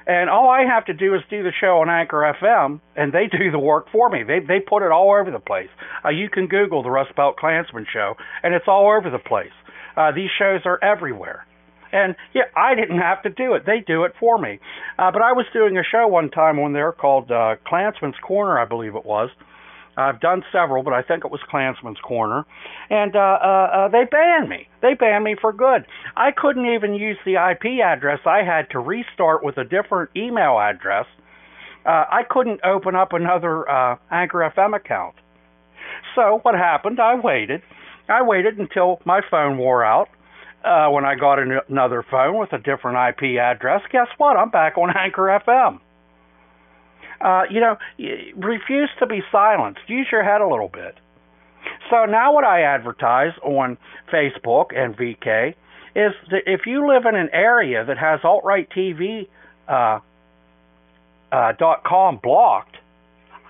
[0.07, 3.27] And all I have to do is do the show on Anchor FM, and they
[3.27, 4.23] do the work for me.
[4.23, 5.71] They they put it all over the place.
[6.05, 9.53] Uh, you can Google the Rust Belt Klansman show, and it's all over the place.
[9.97, 11.47] Uh, these shows are everywhere.
[11.93, 13.65] And yeah, I didn't have to do it.
[13.67, 14.59] They do it for me.
[14.99, 18.59] Uh, but I was doing a show one time on there called uh, Klansman's Corner,
[18.59, 19.29] I believe it was.
[19.97, 22.47] I've done several, but I think it was Klansman's Corner.
[22.89, 24.69] And uh, uh, uh, they banned me.
[24.81, 25.85] They banned me for good.
[26.17, 28.21] I couldn't even use the IP address.
[28.25, 31.07] I had to restart with a different email address.
[31.85, 35.15] Uh, I couldn't open up another uh, Anchor FM account.
[36.15, 37.01] So what happened?
[37.01, 37.63] I waited.
[38.09, 40.09] I waited until my phone wore out.
[40.65, 44.37] Uh, when I got an- another phone with a different IP address, guess what?
[44.37, 45.81] I'm back on Anchor FM.
[47.23, 47.77] Uh, you know,
[48.37, 49.81] refuse to be silenced.
[49.87, 50.97] Use your head a little bit.
[51.91, 53.79] So now what I advertise on
[54.13, 55.55] Facebook and VK
[55.95, 59.29] is that if you live in an area that has alt-right TV
[59.69, 60.01] uh,
[61.31, 62.77] uh, dot com blocked,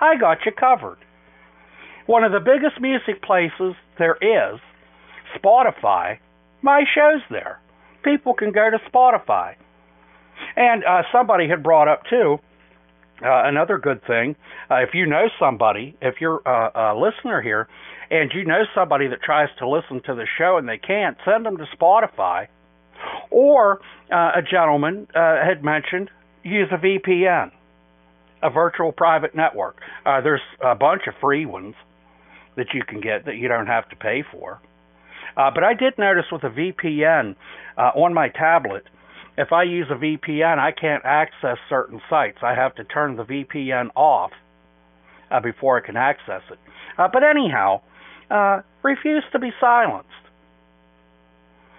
[0.00, 0.98] I got you covered.
[2.06, 4.60] One of the biggest music places there is,
[5.38, 6.18] Spotify,
[6.60, 7.60] my show's there.
[8.02, 9.54] People can go to Spotify.
[10.56, 12.38] And uh, somebody had brought up too
[13.24, 14.36] uh, another good thing.
[14.70, 17.68] Uh, if you know somebody, if you're a, a listener here,
[18.10, 21.46] and you know somebody that tries to listen to the show and they can't, send
[21.46, 22.48] them to Spotify.
[23.30, 23.80] Or
[24.12, 26.10] uh, a gentleman uh, had mentioned
[26.44, 27.50] use a VPN,
[28.42, 29.78] a virtual private network.
[30.04, 31.74] Uh, there's a bunch of free ones
[32.56, 34.60] that you can get that you don't have to pay for.
[35.36, 37.36] Uh, but I did notice with a VPN
[37.78, 38.84] uh, on my tablet,
[39.36, 42.38] if I use a VPN, I can't access certain sites.
[42.42, 44.30] I have to turn the VPN off
[45.30, 46.58] uh, before I can access it.
[46.98, 47.80] Uh, but anyhow,
[48.30, 50.08] uh, refuse to be silenced.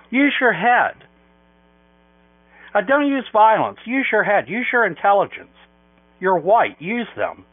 [0.09, 0.95] Use your head.
[2.73, 3.77] Uh, don't use violence.
[3.85, 4.49] Use your head.
[4.49, 5.53] Use your intelligence.
[6.19, 6.81] You're white.
[6.81, 7.45] Use them.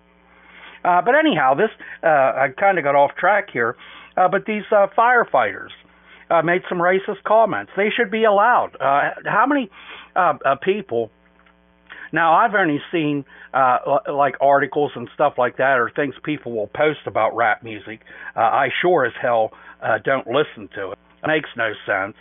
[0.82, 1.70] Uh, but anyhow, this
[2.02, 3.76] uh, I kind of got off track here.
[4.16, 5.70] But these firefighters
[6.30, 7.72] uh, made some racist comments.
[7.76, 8.76] They should be allowed.
[8.80, 9.70] Uh, how many
[10.14, 11.10] uh, uh, people?
[12.12, 13.24] Now I've only seen
[13.54, 13.78] uh,
[14.12, 18.00] like articles and stuff like that, or things people will post about rap music.
[18.36, 19.52] Uh, I sure as hell
[19.82, 20.98] uh, don't listen to it.
[21.22, 22.16] It makes no sense.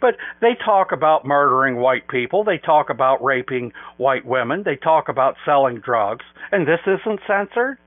[0.00, 2.44] But they talk about murdering white people.
[2.44, 4.62] They talk about raping white women.
[4.64, 6.24] They talk about selling drugs.
[6.50, 7.78] And this isn't censored?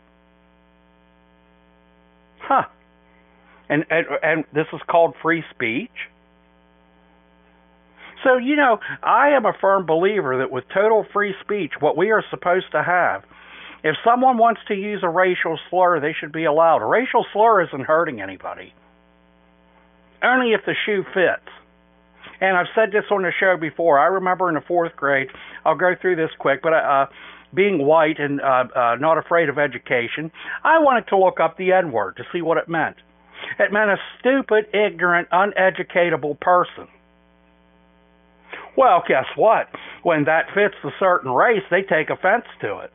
[2.39, 2.63] Huh.
[3.70, 5.91] And, and and this is called free speech.
[8.24, 12.11] So you know, I am a firm believer that with total free speech, what we
[12.11, 13.24] are supposed to have,
[13.84, 16.82] if someone wants to use a racial slur, they should be allowed.
[16.82, 18.74] A racial slur isn't hurting anybody.
[20.24, 21.47] Only if the shoe fits.
[22.41, 23.99] And I've said this on the show before.
[23.99, 25.28] I remember in the fourth grade.
[25.63, 27.05] I'll go through this quick, but uh,
[27.53, 30.32] being white and uh, uh, not afraid of education,
[30.63, 32.97] I wanted to look up the N word to see what it meant.
[33.59, 36.88] It meant a stupid, ignorant, uneducatable person.
[38.77, 39.67] Well, guess what?
[40.03, 42.91] When that fits a certain race, they take offense to it.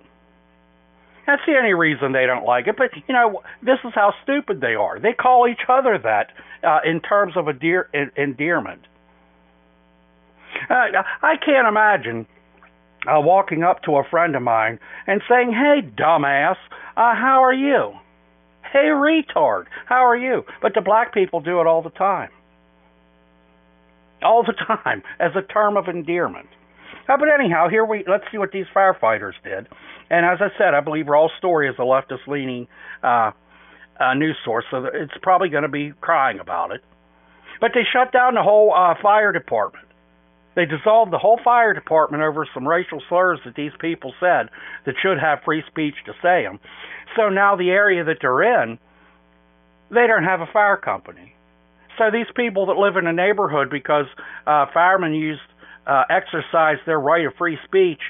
[1.26, 2.76] That's the only reason they don't like it.
[2.76, 4.98] But, you know, this is how stupid they are.
[4.98, 6.28] They call each other that
[6.62, 8.82] uh, in terms of endear- endearment.
[10.68, 12.26] Uh, I can't imagine
[13.06, 16.56] uh, walking up to a friend of mine and saying, Hey, dumbass,
[16.96, 17.92] uh, how are you?
[18.72, 20.44] Hey, retard, how are you?
[20.62, 22.30] But the black people do it all the time.
[24.22, 26.48] All the time, as a term of endearment.
[27.08, 29.66] Uh, but anyhow, here we let's see what these firefighters did.
[30.10, 32.68] And as I said, I believe Raw Story is a leftist-leaning
[33.02, 33.32] uh,
[33.98, 36.82] uh, news source, so it's probably going to be crying about it.
[37.60, 39.86] But they shut down the whole uh, fire department.
[40.56, 44.48] They dissolved the whole fire department over some racial slurs that these people said
[44.84, 46.58] that should have free speech to say them.
[47.16, 48.78] So now the area that they're in,
[49.90, 51.34] they don't have a fire company.
[51.98, 54.06] So these people that live in a neighborhood because
[54.46, 55.40] uh, firemen used
[55.86, 58.00] uh, exercise their right of free speech.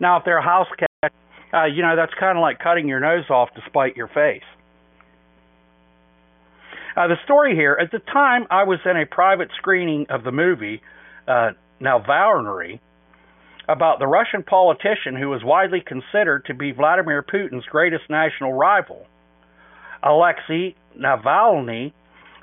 [0.00, 1.12] Now, if they're a house cat,
[1.52, 4.44] uh, you know that's kind of like cutting your nose off to spite your face.
[6.96, 10.32] Uh, the story here, at the time, I was in a private screening of the
[10.32, 10.82] movie
[11.26, 12.80] uh, Navalny
[13.68, 19.06] about the Russian politician who is widely considered to be Vladimir Putin's greatest national rival.
[20.02, 21.92] Alexei Navalny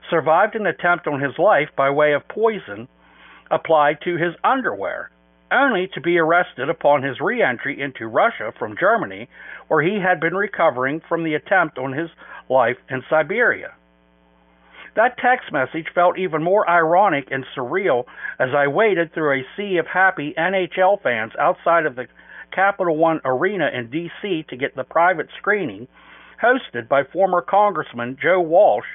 [0.10, 2.88] survived an attempt on his life by way of poison
[3.52, 5.12] applied to his underwear,
[5.52, 9.28] only to be arrested upon his re entry into Russia from Germany,
[9.68, 12.10] where he had been recovering from the attempt on his
[12.50, 13.74] life in Siberia.
[14.96, 18.06] That text message felt even more ironic and surreal
[18.40, 22.08] as I waded through a sea of happy NHL fans outside of the
[22.52, 24.46] Capital One Arena in D.C.
[24.50, 25.88] to get the private screening
[26.42, 28.88] hosted by former Congressman Joe Walsh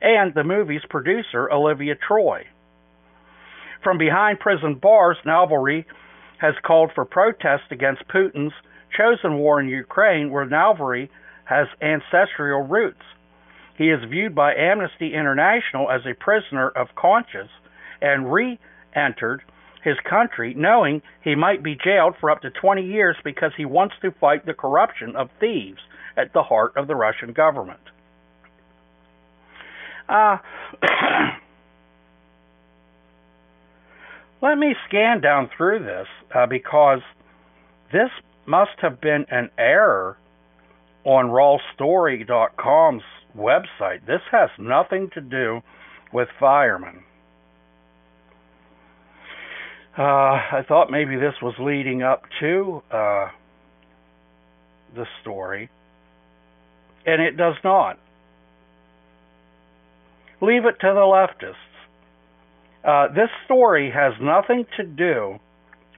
[0.00, 2.44] and the movie's producer Olivia Troye.
[3.82, 5.84] From behind prison bars, Navalny
[6.38, 8.54] has called for protests against Putin's
[8.96, 11.08] chosen war in Ukraine, where Navalny
[11.44, 13.02] has ancestral roots.
[13.80, 17.48] He is viewed by Amnesty International as a prisoner of conscience
[18.02, 18.58] and re
[18.94, 19.42] entered
[19.82, 23.94] his country knowing he might be jailed for up to 20 years because he wants
[24.02, 25.80] to fight the corruption of thieves
[26.14, 27.80] at the heart of the Russian government.
[30.10, 30.36] Uh,
[34.42, 37.00] let me scan down through this uh, because
[37.94, 38.10] this
[38.44, 40.18] must have been an error
[41.04, 43.04] on rawstory.com's
[43.36, 44.06] website.
[44.06, 45.60] This has nothing to do
[46.12, 47.04] with firemen.
[49.98, 53.28] Uh, I thought maybe this was leading up to uh,
[54.94, 55.68] the story,
[57.04, 57.98] and it does not.
[60.40, 61.54] Leave it to the leftists.
[62.82, 65.38] Uh, this story has nothing to do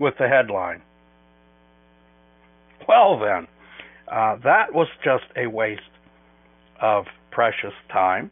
[0.01, 0.83] with the headline.
[2.89, 3.47] Well, then,
[4.11, 5.81] uh, that was just a waste
[6.81, 8.31] of precious time.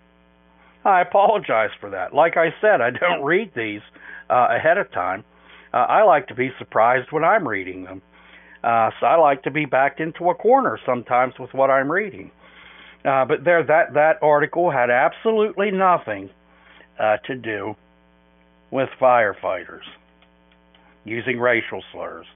[0.85, 2.15] I apologize for that.
[2.15, 3.83] Like I said, I don't read these
[4.31, 5.25] uh, ahead of time.
[5.73, 8.03] Uh, I like to be surprised when I'm reading them.
[8.63, 12.31] Uh, so I like to be backed into a corner sometimes with what I'm reading.
[13.05, 16.29] Uh, but there, that that article had absolutely nothing
[16.99, 17.75] uh, to do
[18.71, 19.85] with firefighters
[21.05, 22.27] using racial slurs.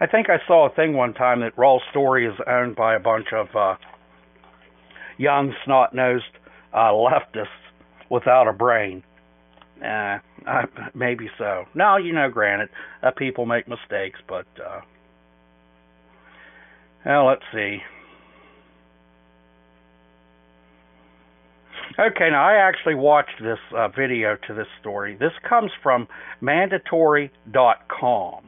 [0.00, 3.00] I think I saw a thing one time that Raw Story is owned by a
[3.00, 3.76] bunch of uh,
[5.20, 6.24] young, snot-nosed
[6.72, 7.46] uh, leftists
[8.08, 9.04] without a brain.
[9.82, 10.64] Uh, I,
[10.94, 11.66] maybe so.
[11.74, 12.70] Now, you know, granted,
[13.02, 14.80] uh, people make mistakes, but uh,
[17.04, 17.78] well, let's see.
[21.98, 25.16] Okay, now I actually watched this uh, video to this story.
[25.16, 26.08] This comes from
[26.40, 28.44] mandatory.com.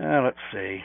[0.00, 0.82] Uh, let's see.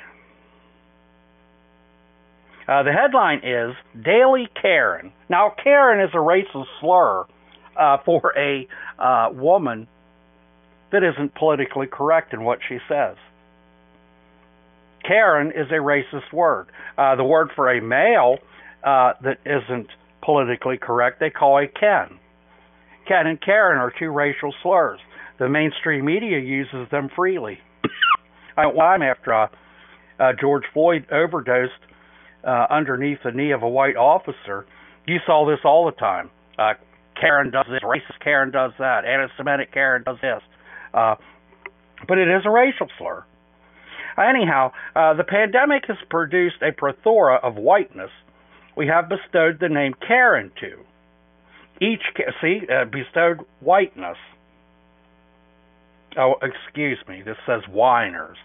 [2.73, 5.13] Uh, the headline is Daily Karen.
[5.29, 7.25] Now, Karen is a racist slur
[7.79, 8.67] uh, for a
[8.97, 9.87] uh, woman
[10.91, 13.15] that isn't politically correct in what she says.
[15.05, 16.65] Karen is a racist word.
[16.97, 18.37] Uh, the word for a male
[18.83, 19.89] uh, that isn't
[20.23, 22.17] politically correct, they call a Ken.
[23.07, 24.99] Ken and Karen are two racial slurs.
[25.37, 27.59] The mainstream media uses them freely.
[28.57, 29.49] I I'm after
[30.39, 31.73] George Floyd overdosed
[32.43, 34.65] uh, underneath the knee of a white officer.
[35.05, 36.29] You saw this all the time.
[36.57, 36.73] Uh,
[37.19, 40.41] Karen does this, racist Karen does that, anti-Semitic Karen does this.
[40.93, 41.15] Uh,
[42.07, 43.23] but it is a racial slur.
[44.17, 48.11] Anyhow, uh, the pandemic has produced a plethora of whiteness
[48.75, 50.79] we have bestowed the name Karen to.
[51.81, 52.01] Each,
[52.41, 54.17] see, uh, bestowed whiteness.
[56.17, 58.37] Oh, excuse me, this says whiners.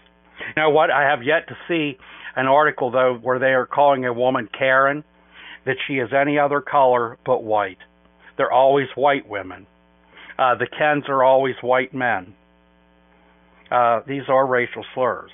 [0.57, 0.91] Know what?
[0.91, 1.97] I have yet to see
[2.35, 5.03] an article, though, where they are calling a woman Karen
[5.65, 7.77] that she is any other color but white.
[8.37, 9.67] They're always white women.
[10.37, 12.33] Uh, the Kens are always white men.
[13.69, 15.31] Uh, these are racial slurs.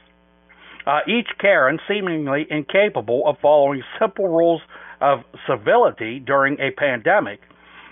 [0.85, 4.61] Uh, each Karen, seemingly incapable of following simple rules
[5.01, 7.39] of civility during a pandemic,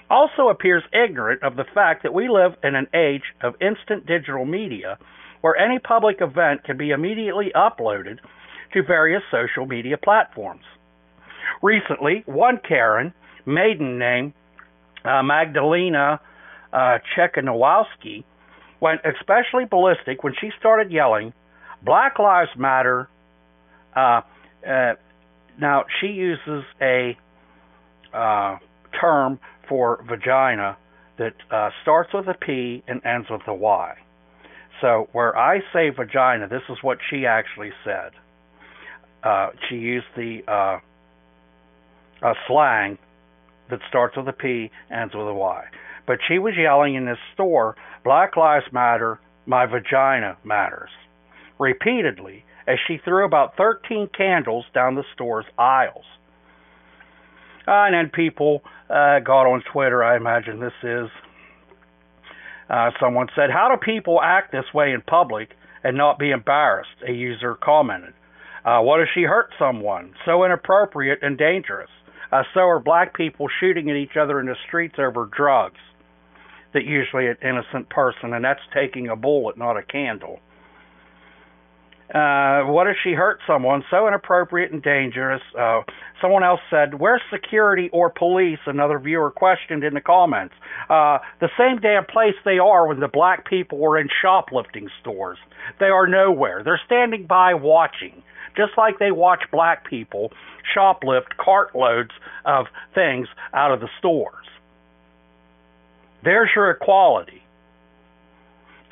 [0.09, 4.45] also appears ignorant of the fact that we live in an age of instant digital
[4.45, 4.97] media
[5.43, 8.17] where any public event can be immediately uploaded
[8.71, 10.63] to various social media platforms.
[11.61, 13.13] Recently, one Karen,
[13.45, 14.33] maiden name
[15.03, 16.21] uh, Magdalena
[16.71, 16.97] uh,
[18.79, 21.33] went especially ballistic when she started yelling,
[21.83, 23.09] Black Lives Matter.
[23.93, 24.21] Uh,
[24.65, 24.93] uh,
[25.59, 27.17] now, she uses a
[28.13, 28.59] uh,
[28.97, 30.77] term for vagina
[31.17, 34.02] that uh, starts with a P and ends with a Y.
[34.83, 38.11] So, where I say vagina, this is what she actually said.
[39.23, 40.79] Uh, she used the uh,
[42.47, 42.97] slang
[43.69, 45.63] that starts with a P, and ends with a Y.
[46.05, 50.89] But she was yelling in this store, Black Lives Matter, my vagina matters
[51.57, 56.03] repeatedly as she threw about 13 candles down the store's aisles.
[57.65, 60.03] And then people uh, got on Twitter.
[60.03, 61.07] I imagine this is.
[62.69, 67.03] Uh, someone said, "How do people act this way in public and not be embarrassed?"
[67.07, 68.13] A user commented.
[68.65, 70.13] Uh, what if she hurt someone?
[70.25, 71.89] So inappropriate and dangerous.
[72.31, 75.79] Uh, so are black people shooting at each other in the streets over drugs.
[76.73, 80.39] That usually an innocent person, and that's taking a bullet, not a candle.
[82.13, 85.41] Uh, what if she hurt someone so inappropriate and dangerous?
[85.57, 85.81] Uh,
[86.21, 88.59] someone else said, Where's security or police?
[88.65, 90.53] Another viewer questioned in the comments.
[90.89, 95.37] Uh, the same damn place they are when the black people were in shoplifting stores.
[95.79, 96.61] They are nowhere.
[96.63, 98.21] They're standing by watching,
[98.55, 100.31] just like they watch black people
[100.75, 102.11] shoplift cartloads
[102.45, 104.45] of things out of the stores.
[106.23, 107.42] There's your equality.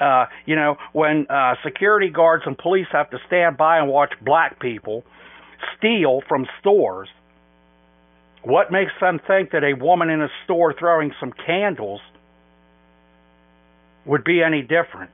[0.01, 4.11] Uh, you know, when uh, security guards and police have to stand by and watch
[4.19, 5.03] black people
[5.77, 7.07] steal from stores,
[8.43, 12.01] what makes them think that a woman in a store throwing some candles
[14.07, 15.11] would be any different?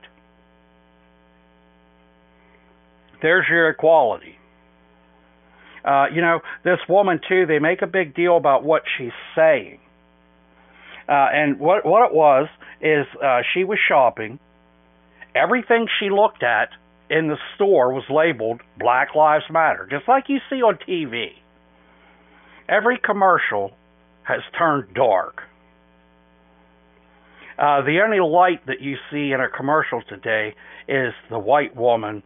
[3.20, 4.38] There's your equality.
[5.84, 7.44] Uh, you know, this woman too.
[7.44, 9.80] They make a big deal about what she's saying,
[11.08, 12.48] uh, and what what it was
[12.80, 14.38] is uh, she was shopping
[15.38, 16.70] everything she looked at
[17.10, 21.30] in the store was labeled Black Lives Matter, just like you see on TV.
[22.68, 23.72] Every commercial
[24.24, 25.42] has turned dark.
[27.58, 30.54] Uh, the only light that you see in a commercial today
[30.86, 32.22] is the white woman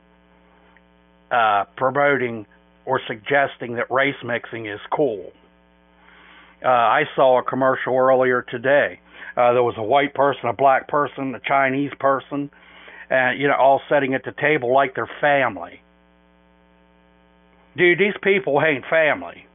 [1.31, 2.47] uh, promoting
[2.85, 5.33] or suggesting that race mixing is cool.
[6.65, 9.01] Uh, I saw a commercial earlier today.
[9.37, 12.51] Uh, there was a white person, a black person, a Chinese person,
[13.13, 15.83] and you know all sitting at the table like they're family.
[17.77, 19.47] Dude, these people ain't family.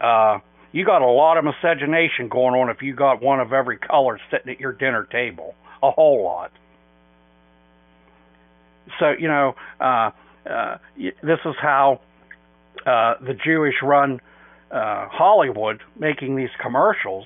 [0.00, 0.38] Uh,
[0.70, 4.20] you got a lot of miscegenation going on if you got one of every color
[4.30, 5.54] sitting at your dinner table.
[5.82, 6.52] A whole lot.
[8.98, 10.10] So you know, uh,
[10.48, 12.00] uh, this is how
[12.84, 14.20] uh, the Jewish-run
[14.70, 17.24] uh, Hollywood making these commercials.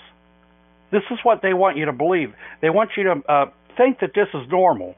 [0.93, 2.33] This is what they want you to believe.
[2.61, 3.47] They want you to uh,
[3.77, 4.95] think that this is normal.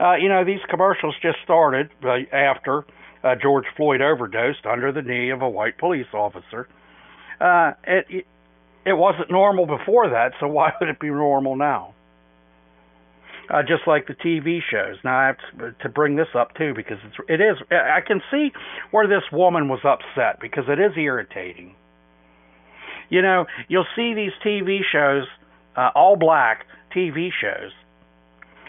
[0.00, 2.84] Uh, you know, these commercials just started uh, after
[3.22, 6.68] uh, George Floyd overdosed under the knee of a white police officer.
[7.40, 8.26] Uh, it
[8.86, 11.94] it wasn't normal before that, so why would it be normal now?
[13.50, 14.96] Uh, just like the TV shows.
[15.02, 18.22] Now I have to, to bring this up too because it's it is I can
[18.30, 18.52] see
[18.92, 21.74] where this woman was upset because it is irritating.
[23.10, 25.24] You know, you'll see these TV shows,
[25.76, 27.72] uh, all black TV shows,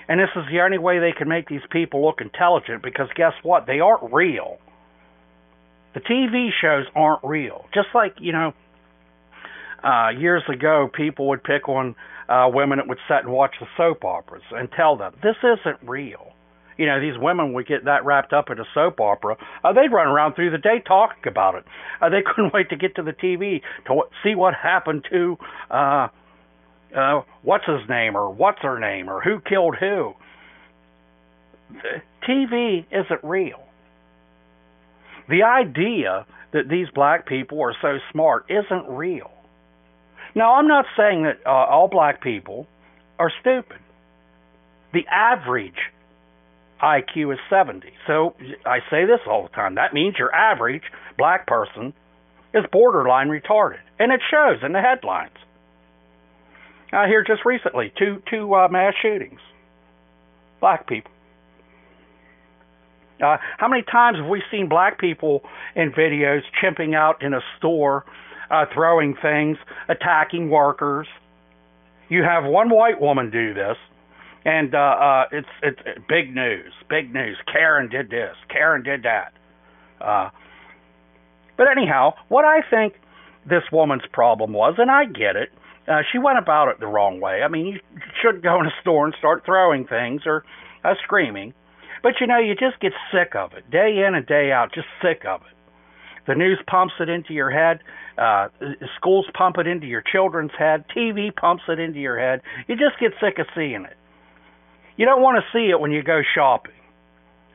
[0.08, 3.34] and this is the only way they can make these people look intelligent because guess
[3.44, 3.68] what?
[3.68, 4.58] They aren't real.
[5.94, 7.66] The TV shows aren't real.
[7.74, 8.54] Just like, you know,
[9.84, 11.96] uh, years ago, people would pick on
[12.30, 15.78] uh, women that would sit and watch the soap operas and tell them, this isn't
[15.88, 16.34] real.
[16.78, 19.38] You know, these women would get that wrapped up in a soap opera.
[19.64, 21.66] Uh, they'd run around through the day talking about it.
[22.02, 25.38] Uh, they couldn't wait to get to the TV to see what happened to
[25.70, 26.08] uh,
[26.96, 30.14] uh, what's his name or what's her name or who killed who.
[32.28, 33.64] TV isn't real.
[35.30, 39.32] The idea that these black people are so smart isn't real.
[40.36, 42.68] Now, I'm not saying that uh, all black people
[43.20, 43.78] are stupid.
[44.94, 45.80] The average
[46.82, 47.88] IQ is 70.
[48.08, 48.34] So
[48.66, 49.76] I say this all the time.
[49.76, 50.84] That means your average
[51.18, 51.94] black person
[52.54, 53.80] is borderline retarded.
[54.00, 55.36] And it shows in the headlines.
[56.94, 59.40] Uh, here just recently, two two uh, mass shootings,
[60.60, 61.12] black people.
[63.24, 65.42] Uh, how many times have we seen black people
[65.76, 68.04] in videos chimping out in a store,
[68.50, 71.08] uh, throwing things, attacking workers?
[72.10, 73.78] You have one white woman do this,
[74.44, 75.80] and uh, uh, it's it's
[76.10, 77.38] big news, big news.
[77.50, 79.32] Karen did this, Karen did that.
[80.02, 80.30] Uh,
[81.56, 82.96] but anyhow, what I think
[83.46, 85.50] this woman's problem was, and I get it,
[85.88, 87.42] uh, she went about it the wrong way.
[87.44, 87.80] I mean, you
[88.22, 90.44] shouldn't go in a store and start throwing things or
[90.84, 91.54] uh, screaming.
[92.04, 94.88] But you know, you just get sick of it, day in and day out, just
[95.02, 95.56] sick of it.
[96.28, 97.80] The news pumps it into your head.
[98.18, 98.50] Uh,
[98.98, 100.86] schools pump it into your children's head.
[100.96, 102.42] TV pumps it into your head.
[102.68, 103.98] You just get sick of seeing it.
[104.98, 106.74] You don't want to see it when you go shopping.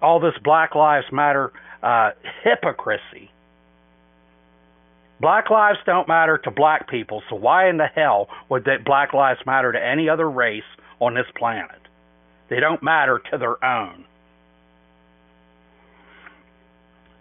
[0.02, 1.52] All this Black Lives Matter
[1.82, 2.10] uh,
[2.42, 3.30] hypocrisy.
[5.20, 9.14] Black lives don't matter to black people, so why in the hell would that Black
[9.14, 10.62] Lives matter to any other race
[11.00, 11.80] on this planet?
[12.50, 14.04] They don't matter to their own.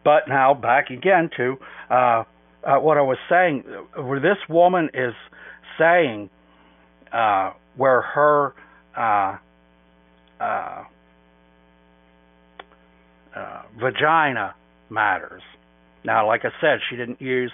[0.04, 1.56] But now back again to
[1.90, 2.24] uh,
[2.64, 3.64] uh, what I was saying,
[3.96, 5.14] where this woman is
[5.80, 6.30] saying
[7.12, 8.54] uh, where her
[8.96, 9.38] uh,
[10.40, 10.84] uh,
[13.36, 14.54] uh, vagina
[14.90, 15.42] matters.
[16.04, 17.52] Now, like I said, she didn't use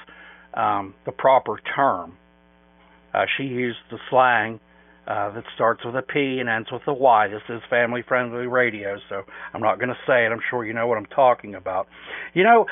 [0.53, 2.17] um, the proper term.
[3.13, 4.59] Uh, she used the slang
[5.07, 7.27] uh, that starts with a P and ends with a Y.
[7.27, 9.23] This is family friendly radio, so
[9.53, 10.31] I'm not going to say it.
[10.31, 11.87] I'm sure you know what I'm talking about.
[12.33, 12.67] You know,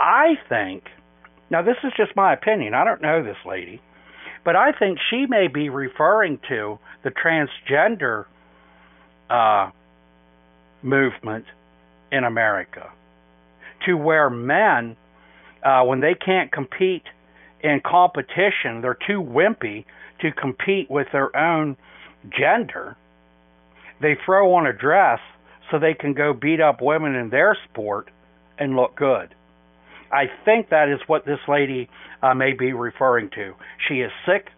[0.00, 0.84] I think,
[1.50, 3.80] now this is just my opinion, I don't know this lady,
[4.44, 8.24] but I think she may be referring to the transgender
[9.28, 9.70] uh,
[10.82, 11.44] movement
[12.10, 12.90] in America,
[13.86, 14.96] to where men,
[15.62, 17.04] uh, when they can't compete
[17.60, 19.84] in competition, they're too wimpy
[20.20, 21.76] to compete with their own
[22.30, 22.96] gender.
[24.00, 25.20] They throw on a dress
[25.70, 28.10] so they can go beat up women in their sport
[28.58, 29.34] and look good.
[30.10, 31.88] I think that is what this lady
[32.22, 33.54] uh, may be referring to.
[33.88, 34.48] She is sick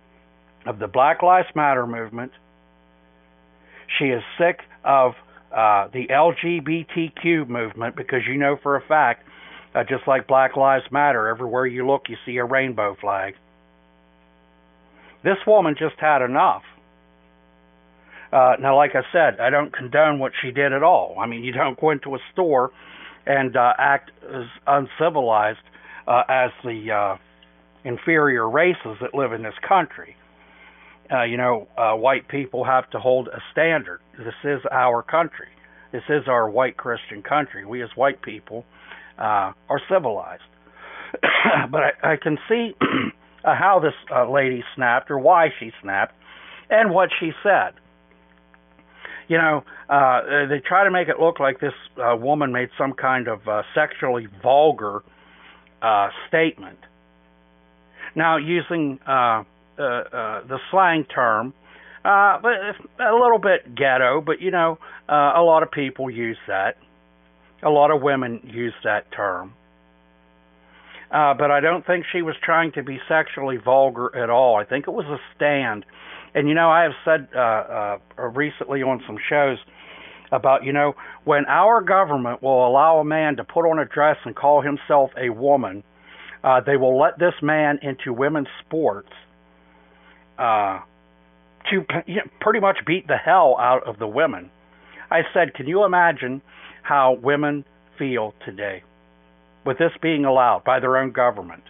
[0.66, 2.32] of the Black Lives Matter movement.
[3.98, 5.12] She is sick of
[5.52, 9.26] uh, the LGBTQ movement because you know for a fact,
[9.74, 13.34] uh, just like Black Lives Matter, everywhere you look, you see a rainbow flag.
[15.22, 16.62] This woman just had enough.
[18.32, 21.16] Uh, now, like I said, I don't condone what she did at all.
[21.20, 22.70] I mean, you don't go into a store
[23.26, 25.58] and uh, act as uncivilized
[26.06, 27.16] uh, as the uh,
[27.84, 30.16] inferior races that live in this country.
[31.12, 34.00] Uh, you know, uh, white people have to hold a standard.
[34.16, 35.48] This is our country.
[35.92, 37.66] This is our white Christian country.
[37.66, 38.64] We as white people
[39.20, 40.42] uh, are civilized.
[41.70, 42.74] but I, I can see
[43.44, 46.14] uh, how this uh, lady snapped or why she snapped
[46.70, 47.74] and what she said.
[49.28, 52.92] You know, uh, they try to make it look like this uh, woman made some
[52.94, 55.02] kind of uh, sexually vulgar
[55.82, 56.78] uh, statement.
[58.16, 59.44] Now, using uh,
[59.78, 61.54] uh, uh, the slang term,
[62.04, 62.52] uh, but
[62.98, 66.76] a little bit ghetto, but you know, uh, a lot of people use that.
[67.62, 69.54] A lot of women use that term.
[71.10, 74.56] Uh, but I don't think she was trying to be sexually vulgar at all.
[74.56, 75.84] I think it was a stand.
[76.34, 77.38] And you know, I have said uh,
[78.18, 79.58] uh, recently on some shows
[80.32, 80.94] about you know
[81.24, 85.10] when our government will allow a man to put on a dress and call himself
[85.20, 85.82] a woman,
[86.44, 89.10] uh, they will let this man into women's sports
[90.38, 90.78] uh,
[91.70, 94.50] to you know, pretty much beat the hell out of the women.
[95.10, 96.40] I said, can you imagine
[96.82, 97.64] how women
[97.98, 98.82] feel today?
[99.64, 101.62] with this being allowed by their own government.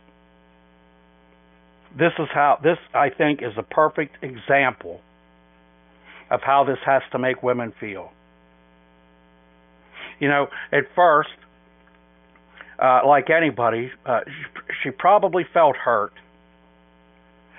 [1.98, 5.00] This is how this I think is a perfect example
[6.30, 8.12] of how this has to make women feel.
[10.20, 11.30] You know, at first,
[12.78, 14.20] uh, like anybody, uh,
[14.82, 16.12] she, probably felt hurt,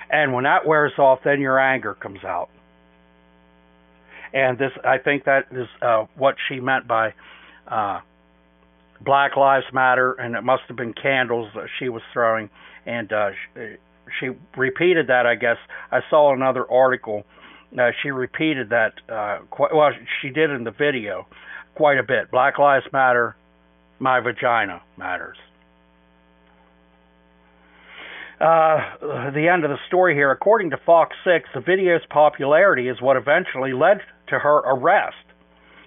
[0.10, 2.50] and when that wears off, then your anger comes out.
[4.34, 7.14] And this, I think, that is uh, what she meant by
[7.68, 8.00] uh,
[9.04, 12.50] Black Lives Matter, and it must have been candles that she was throwing,
[12.86, 13.76] and uh, she,
[14.20, 15.26] she repeated that.
[15.26, 15.58] I guess
[15.92, 17.24] I saw another article.
[17.78, 19.92] Uh, she repeated that uh, quite well.
[20.22, 21.26] She did in the video
[21.76, 22.30] quite a bit.
[22.32, 23.36] Black Lives Matter,
[24.00, 25.38] my vagina matters.
[28.42, 30.32] Uh, the end of the story here.
[30.32, 34.00] According to Fox 6, the video's popularity is what eventually led
[34.30, 35.16] to her arrest.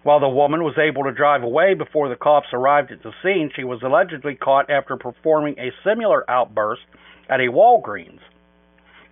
[0.04, 3.50] While the woman was able to drive away before the cops arrived at the scene,
[3.56, 6.82] she was allegedly caught after performing a similar outburst
[7.28, 8.20] at a Walgreens.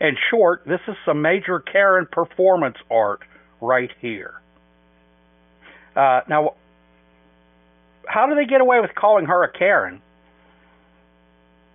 [0.00, 3.20] In short, this is some major Karen performance art
[3.62, 4.34] right here.
[5.96, 6.54] Uh, now,
[8.06, 10.02] how do they get away with calling her a Karen?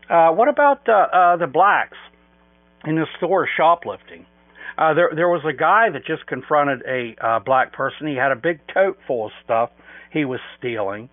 [0.08, 1.98] Uh, what about uh, uh the blacks
[2.86, 4.28] in the store shoplifting?
[4.78, 8.08] Uh, there there was a guy that just confronted a uh, black person.
[8.08, 9.72] He had a big tote full of stuff
[10.14, 11.10] he was stealing,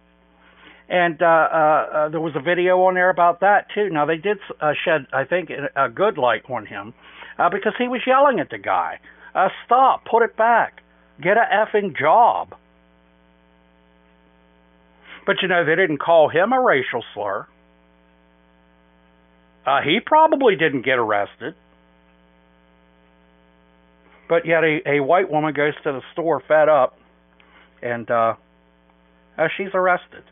[0.88, 3.88] and uh, uh, uh, there was a video on there about that too.
[3.88, 6.92] Now they did uh, shed, I think, a good light on him
[7.38, 9.00] uh, because he was yelling at the guy,
[9.34, 10.04] uh, "Stop!
[10.04, 10.82] Put it back!
[11.22, 12.54] Get a effing job!"
[15.26, 17.46] But you know they didn't call him a racial slur.
[19.64, 21.54] Uh, he probably didn't get arrested.
[24.28, 26.98] But yet, a, a white woman goes to the store fed up,
[27.82, 28.34] and uh,
[29.36, 30.24] uh, she's arrested.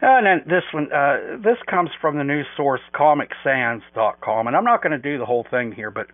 [0.00, 4.82] And then this one, uh, this comes from the news source ComicSands.com, and I'm not
[4.82, 6.08] going to do the whole thing here, but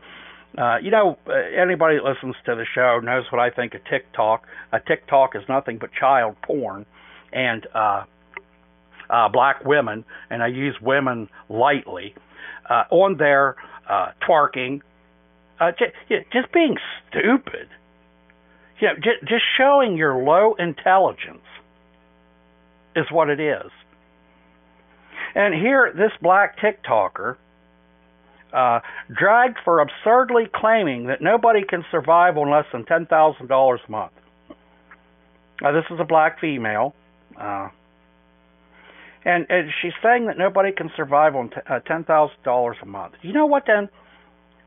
[0.57, 3.81] uh, you know, uh, anybody that listens to the show knows what I think of
[3.85, 4.47] TikTok.
[4.73, 6.87] A TikTok is nothing but child porn,
[7.33, 8.05] and uh,
[9.09, 12.14] uh, black women, and I use women lightly,
[12.71, 13.57] uh, on there
[13.89, 14.81] uh, twerking,
[15.61, 15.93] uh, just,
[16.33, 17.68] just being stupid.
[18.81, 21.45] You know, just, just showing your low intelligence
[22.97, 23.71] is what it is.
[25.35, 27.37] And here, this black TikToker
[28.53, 28.81] uh,
[29.12, 33.91] dragged for absurdly claiming that nobody can survive on less than ten thousand dollars a
[33.91, 34.12] month.
[35.62, 36.95] Now, this is a black female,
[37.39, 37.68] uh,
[39.25, 42.87] and, and she's saying that nobody can survive on t- uh, ten thousand dollars a
[42.87, 43.14] month.
[43.23, 43.64] You know what?
[43.66, 43.89] Then,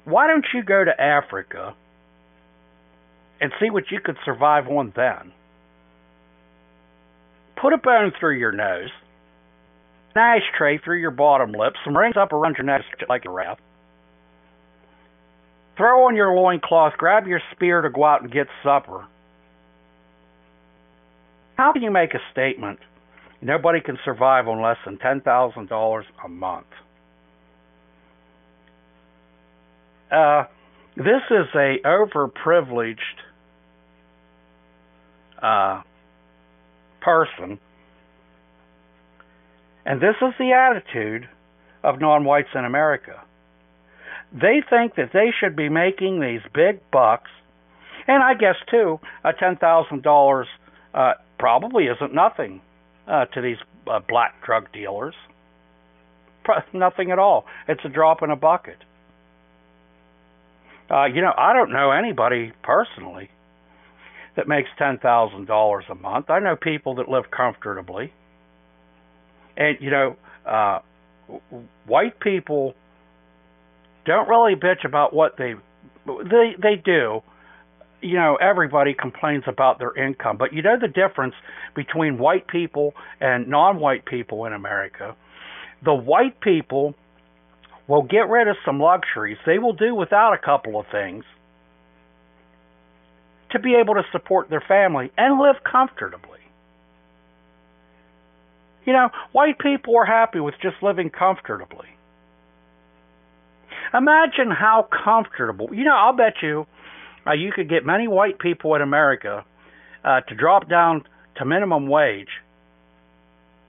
[0.05, 1.75] why don't you go to Africa
[3.41, 5.31] and see what you could survive on then?
[7.59, 8.89] Put a bone through your nose,
[10.15, 13.61] an ashtray through your bottom lip, some rings up around your neck like a raft.
[15.77, 19.07] Throw on your loincloth, grab your spear to go out and get supper.
[21.55, 22.79] How can you make a statement
[23.45, 26.65] nobody can survive on less than $10,000 a month?
[30.11, 30.43] Uh,
[30.95, 32.97] this is a overprivileged
[35.41, 35.81] uh,
[37.01, 37.59] person,
[39.85, 41.27] and this is the attitude
[41.83, 43.21] of non-whites in America.
[44.31, 47.31] They think that they should be making these big bucks,
[48.07, 50.47] and I guess too, a ten thousand uh, dollars
[51.39, 52.61] probably isn't nothing
[53.07, 55.15] uh, to these uh, black drug dealers.
[56.73, 57.45] Nothing at all.
[57.67, 58.77] It's a drop in a bucket.
[60.91, 63.29] Uh, you know, I don't know anybody personally
[64.35, 66.29] that makes ten thousand dollars a month.
[66.29, 68.11] I know people that live comfortably,
[69.55, 70.79] and you know, uh,
[71.85, 72.73] white people
[74.05, 75.55] don't really bitch about what they
[76.05, 77.21] they they do.
[78.03, 81.35] You know, everybody complains about their income, but you know the difference
[81.73, 85.15] between white people and non-white people in America.
[85.85, 86.95] The white people
[87.87, 89.37] will get rid of some luxuries.
[89.45, 91.23] They will do without a couple of things
[93.51, 96.39] to be able to support their family and live comfortably.
[98.85, 101.87] You know, white people are happy with just living comfortably.
[103.93, 105.69] Imagine how comfortable.
[105.73, 106.65] You know, I'll bet you
[107.25, 109.45] uh, you could get many white people in America
[110.03, 111.03] uh, to drop down
[111.37, 112.29] to minimum wage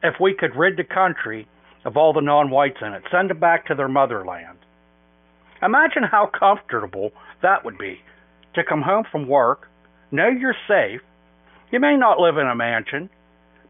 [0.02, 1.48] if we could rid the country
[1.84, 4.58] of all the non-whites in it, send them back to their motherland.
[5.62, 7.10] Imagine how comfortable
[7.42, 8.00] that would be
[8.54, 9.68] to come home from work,
[10.10, 11.00] know you're safe.
[11.72, 13.08] You may not live in a mansion,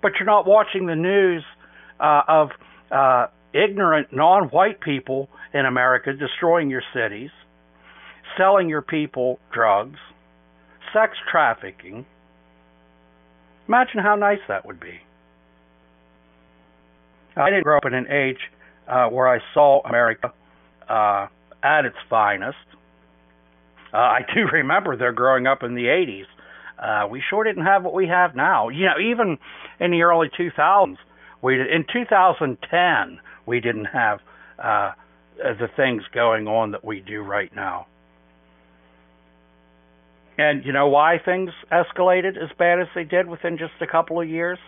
[0.03, 1.43] but you're not watching the news
[2.01, 2.51] uh, of
[2.91, 7.31] uh, ignorant non-white people in America destroying your cities,
[8.37, 9.99] selling your people drugs,
[10.93, 12.07] sex trafficking.
[13.69, 15.01] Imagine how nice that would be.
[17.37, 18.39] I didn't grow up in an age
[18.87, 20.33] uh, where I saw America
[20.89, 21.27] uh,
[21.63, 22.57] at its finest.
[23.93, 26.27] Uh, I do remember there growing up in the 80s.
[26.79, 28.69] Uh, we sure didn't have what we have now.
[28.69, 29.39] You know, even
[29.81, 30.97] in the early 2000s,
[31.43, 34.21] we in 2010 we didn't have
[34.59, 34.93] uh,
[35.37, 37.87] the things going on that we do right now.
[40.37, 44.21] And you know why things escalated as bad as they did within just a couple
[44.21, 44.59] of years?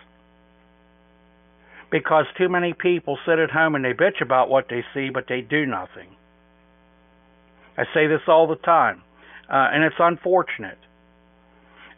[1.91, 5.25] Because too many people sit at home and they bitch about what they see, but
[5.27, 6.09] they do nothing.
[7.77, 9.03] I say this all the time,
[9.49, 10.79] uh, and it's unfortunate.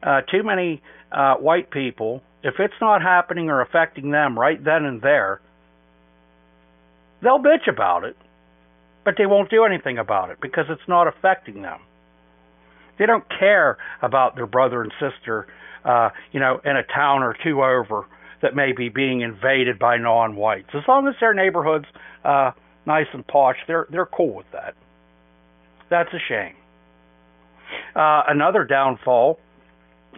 [0.02, 4.86] Uh, too many uh, white people, if it's not happening or affecting them right then
[4.86, 5.42] and there,
[7.22, 8.18] they'll bitch about it,
[9.06, 11.80] but they won't do anything about it because it's not affecting them.
[13.00, 15.48] They don't care about their brother and sister,
[15.86, 18.06] uh, you know, in a town or two over
[18.42, 20.70] that may be being invaded by non-whites.
[20.74, 21.88] As long as their neighborhood's
[22.24, 22.52] uh,
[22.86, 24.76] nice and posh, they're they're cool with that.
[25.90, 26.56] That's a shame.
[27.96, 29.40] Uh, another downfall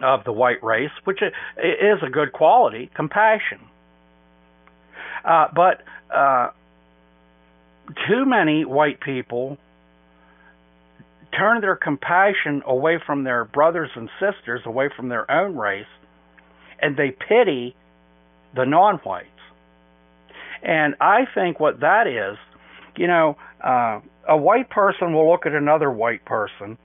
[0.02, 3.60] of the white race, which is a good quality, compassion.
[5.24, 5.82] Uh, but
[6.14, 6.50] uh,
[8.08, 9.58] too many white people
[11.36, 15.86] turn their compassion away from their brothers and sisters, away from their own race,
[16.80, 17.74] and they pity
[18.54, 19.28] the non whites.
[20.62, 22.38] And I think what that is,
[22.96, 26.78] you know, uh, a white person will look at another white person,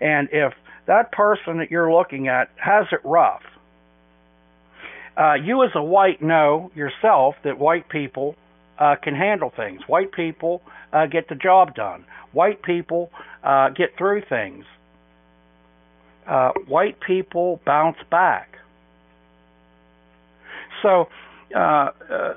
[0.00, 0.54] and if
[0.86, 3.42] that person that you're looking at has it rough,
[5.18, 8.36] uh, you as a white know yourself that white people
[8.78, 9.80] uh, can handle things.
[9.86, 10.62] White people
[10.92, 12.04] uh, get the job done.
[12.32, 13.10] White people
[13.42, 14.64] uh, get through things.
[16.26, 18.50] Uh, white people bounce back.
[20.82, 21.06] So,
[21.54, 21.90] uh, uh,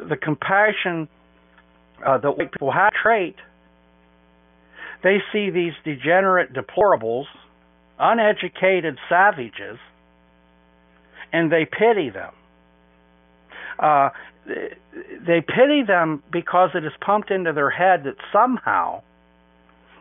[0.07, 1.07] the compassion
[2.05, 3.35] uh, that white people have trait,
[5.03, 7.25] they see these degenerate deplorables,
[7.99, 9.77] uneducated savages,
[11.33, 12.33] and they pity them.
[13.79, 14.09] Uh,
[14.45, 19.01] they pity them because it is pumped into their head that somehow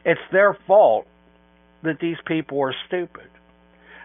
[0.04, 1.06] it's their fault
[1.82, 3.28] that these people are stupid.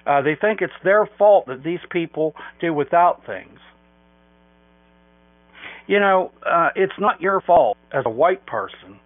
[0.05, 3.59] Uh, they think it's their fault that these people do without things.
[5.87, 8.99] You know, uh, it's not your fault as a white person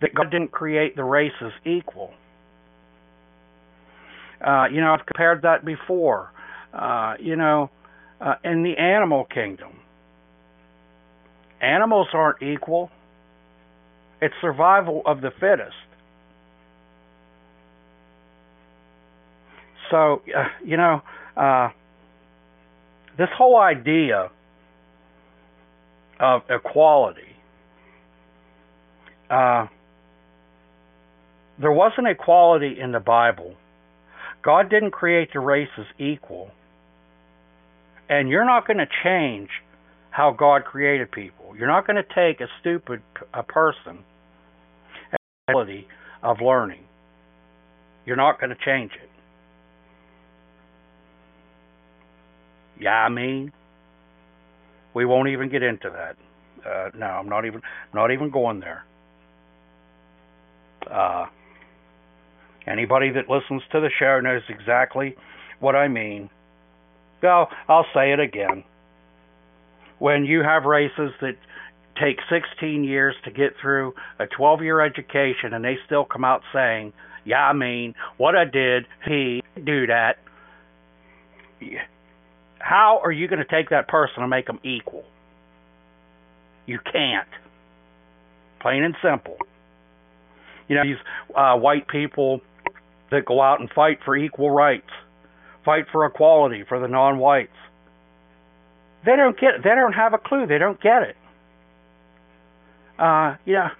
[0.00, 2.12] that God didn't create the races equal.
[4.40, 6.32] Uh, you know, I've compared that before.
[6.72, 7.70] Uh, you know,
[8.20, 9.79] uh, in the animal kingdom,
[11.60, 12.90] animals aren't equal.
[14.20, 15.74] It's survival of the fittest.
[19.90, 21.02] So, uh, you know,
[21.36, 21.70] uh,
[23.18, 24.30] this whole idea
[26.20, 27.22] of equality,
[29.28, 29.66] uh,
[31.60, 33.54] there wasn't equality in the Bible.
[34.42, 36.50] God didn't create the races equal.
[38.08, 39.50] And you're not going to change
[40.10, 41.54] how God created people.
[41.56, 43.00] You're not going to take a stupid
[43.32, 44.04] a person
[45.48, 45.86] ability
[46.22, 46.84] of learning.
[48.06, 49.08] You're not going to change it.
[52.80, 53.52] Yeah, I mean,
[54.94, 56.16] we won't even get into that.
[56.66, 57.60] Uh, no, I'm not even
[57.94, 58.84] not even going there.
[60.90, 61.26] Uh,
[62.66, 65.14] anybody that listens to the show knows exactly
[65.60, 66.30] what I mean.
[67.22, 68.64] Well, I'll say it again.
[70.00, 71.36] When you have races that
[72.00, 76.42] take 16 years to get through a 12 year education and they still come out
[76.52, 76.92] saying,
[77.24, 80.16] Yeah, I mean, what I did, he do that.
[82.58, 85.04] How are you going to take that person and make them equal?
[86.66, 87.28] You can't.
[88.60, 89.36] Plain and simple.
[90.68, 90.96] You know, these
[91.36, 92.40] uh, white people
[93.10, 94.88] that go out and fight for equal rights,
[95.64, 97.50] fight for equality for the non-whites.
[99.04, 99.64] They don't get it.
[99.64, 100.46] They don't have a clue.
[100.46, 101.16] They don't get it.
[102.98, 103.70] Uh, you know,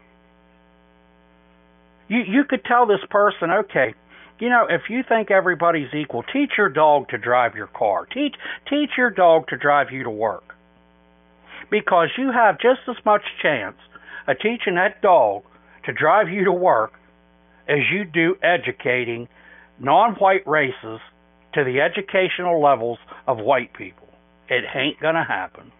[2.09, 3.95] you you could tell this person, okay,
[4.41, 8.07] you know, if you think everybody's equal, teach your dog to drive your car.
[8.07, 8.35] Teach
[8.69, 10.55] teach your dog to drive you to work.
[11.71, 13.77] Because you have just as much chance
[14.27, 15.43] of teaching that dog
[15.85, 16.95] to drive you to work
[17.69, 19.29] as you do educating
[19.79, 21.01] non-white races
[21.55, 24.09] to the educational levels of white people.
[24.51, 25.71] It ain't gonna happen.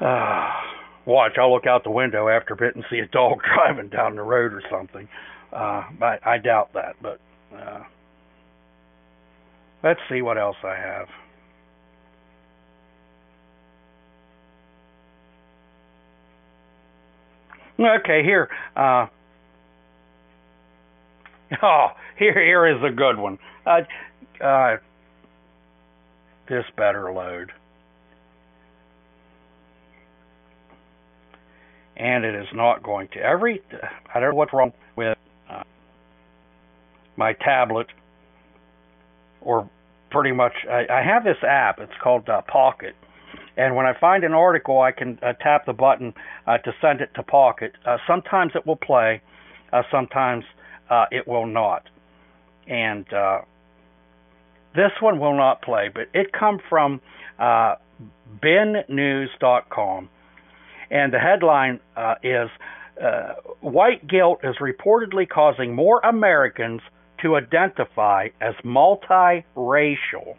[0.00, 0.50] Uh,
[1.06, 4.16] watch, I'll look out the window after a bit and see a dog driving down
[4.16, 5.08] the road or something.
[5.52, 7.20] Uh, I, I doubt that, but
[7.56, 7.84] uh,
[9.82, 11.08] let's see what else I have.
[17.80, 18.48] Okay, here.
[18.76, 19.06] Uh,
[21.62, 21.86] oh,
[22.18, 23.38] here, here is a good one.
[23.64, 23.82] Uh,
[24.44, 24.76] uh,
[26.48, 27.52] this better load.
[31.96, 33.18] And it is not going to.
[33.18, 33.60] Every,
[34.14, 35.18] I don't know what's wrong with
[35.50, 35.64] uh,
[37.16, 37.88] my tablet,
[39.40, 39.68] or
[40.10, 41.80] pretty much, I, I have this app.
[41.80, 42.94] It's called uh, Pocket
[43.58, 46.14] and when I find an article, I can uh, tap the button
[46.46, 47.72] uh, to send it to Pocket.
[47.84, 49.20] Uh, sometimes it will play,
[49.72, 50.44] uh, sometimes
[50.88, 51.82] uh, it will not.
[52.68, 53.40] And uh,
[54.74, 57.00] this one will not play, but it come from
[57.38, 57.76] uh,
[58.42, 60.08] BenNews.com,
[60.90, 62.48] and the headline uh, is
[63.02, 66.80] uh, "White guilt is reportedly causing more Americans
[67.22, 70.36] to identify as multiracial."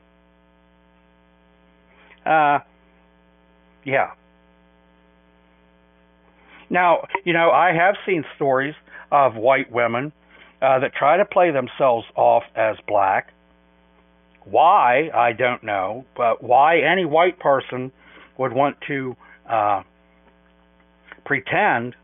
[2.25, 2.59] Uh,
[3.83, 4.11] yeah.
[6.69, 8.75] Now, you know, I have seen stories
[9.11, 10.11] of white women
[10.61, 13.33] uh, that try to play themselves off as black.
[14.49, 17.91] Why, I don't know, but why any white person
[18.37, 19.15] would want to
[19.49, 19.83] uh,
[21.25, 21.95] pretend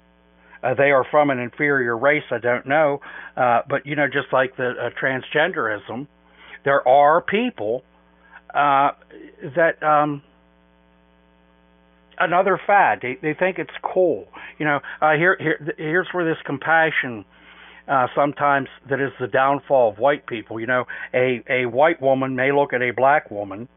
[0.63, 2.99] uh, they are from an inferior race, I don't know.
[3.37, 6.07] Uh, but, you know, just like the uh, transgenderism,
[6.63, 7.83] there are people
[8.53, 8.91] uh,
[9.55, 9.81] that.
[9.83, 10.23] Um,
[12.19, 12.99] another fad.
[13.01, 14.27] They they think it's cool.
[14.57, 17.25] You know, uh, here here here's where this compassion
[17.88, 20.59] uh, sometimes that is the downfall of white people.
[20.59, 23.67] You know, a a white woman may look at a black woman,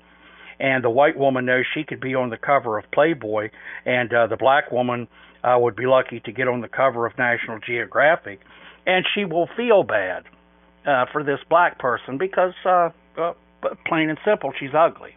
[0.58, 3.50] and the white woman knows she could be on the cover of Playboy,
[3.84, 5.08] and uh, the black woman
[5.44, 8.40] uh, would be lucky to get on the cover of National Geographic,
[8.86, 10.24] and she will feel bad
[10.86, 13.32] uh, for this black person because, uh, uh,
[13.86, 15.16] plain and simple, she's ugly.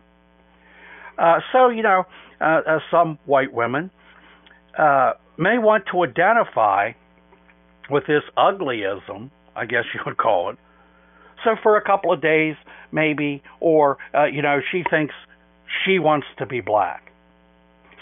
[1.18, 2.04] Uh, so, you know,
[2.40, 3.92] uh, uh, some white women
[4.78, 6.92] uh, may want to identify
[7.92, 10.58] with this uglyism, I guess you would call it.
[11.44, 12.56] So for a couple of days,
[12.92, 15.14] maybe, or, uh, you know, she thinks
[15.84, 17.12] she wants to be black.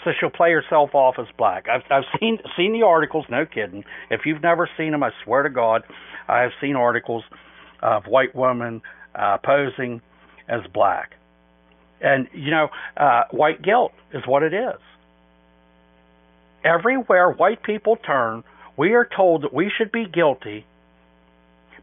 [0.04, 1.68] So she'll play herself off as black.
[1.68, 3.26] I've I've seen seen the articles.
[3.28, 3.84] No kidding.
[4.10, 5.82] If you've never seen them, I swear to God,
[6.26, 7.22] I have seen articles
[7.82, 8.80] of white women
[9.14, 10.00] uh, posing
[10.48, 11.16] as black.
[12.00, 14.80] And you know, uh, white guilt is what it is.
[16.64, 18.42] Everywhere white people turn,
[18.80, 20.64] we are told that we should be guilty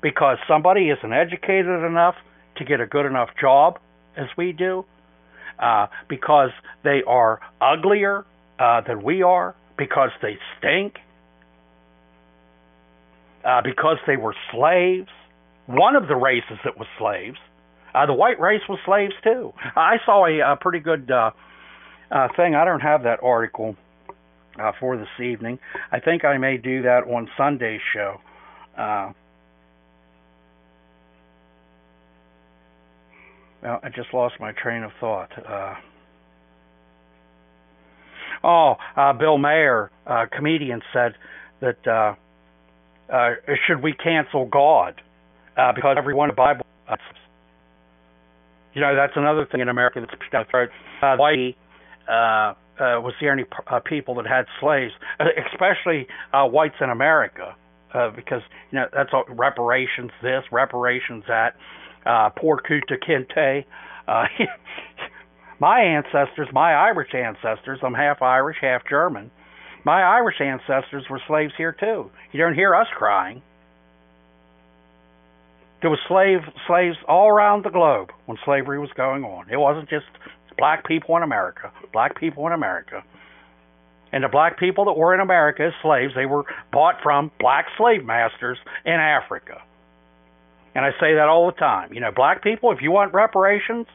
[0.02, 2.16] because somebody isn't educated enough
[2.56, 3.78] to get a good enough job
[4.18, 4.84] as we do,
[5.60, 6.50] uh, because
[6.84, 8.26] they are uglier
[8.58, 10.96] uh, than we are, because they stink,
[13.46, 15.10] uh, because they were slaves.
[15.68, 17.38] One of the races that was slaves.
[17.94, 19.54] Uh, the white race was slaves too.
[19.76, 21.30] I saw a, a pretty good uh,
[22.10, 22.56] uh, thing.
[22.56, 23.76] I don't have that article
[24.60, 25.60] uh, for this evening.
[25.92, 28.18] I think I may do that on Sunday's show.
[28.78, 29.12] Uh,
[33.64, 35.32] well, I just lost my train of thought.
[35.38, 35.74] Uh,
[38.44, 41.14] oh, uh, Bill Maher, uh, comedian, said
[41.62, 42.16] that uh,
[43.14, 43.30] uh,
[43.68, 45.02] should we cancel God
[45.58, 46.66] uh, because everyone in the Bible.
[46.88, 46.96] Uh,
[48.74, 50.70] you know, that's another thing in America that's pushed down the throat.
[51.02, 56.76] Uh, uh, uh, was there any uh, people that had slaves, uh, especially uh, whites
[56.82, 57.56] in America?
[57.94, 61.56] Uh, because you know that's all, reparations this, reparations that,
[62.06, 63.66] uh, poor Kunta Kinte.
[64.08, 64.26] Uh,
[65.60, 69.32] my ancestors, my Irish ancestors, I'm half Irish, half German.
[69.84, 72.12] My Irish ancestors were slaves here too.
[72.32, 73.42] You don't hear us crying.
[75.82, 79.50] There was slave slaves all around the globe when slavery was going on.
[79.50, 80.08] It wasn't just
[80.58, 81.72] black people in America.
[81.94, 83.04] Black people in America.
[84.12, 87.68] And the black people that were in America as slaves, they were bought from black
[87.78, 89.62] slave masters in Africa.
[90.74, 91.94] And I say that all the time.
[91.94, 93.88] You know, black people, if you want reparations,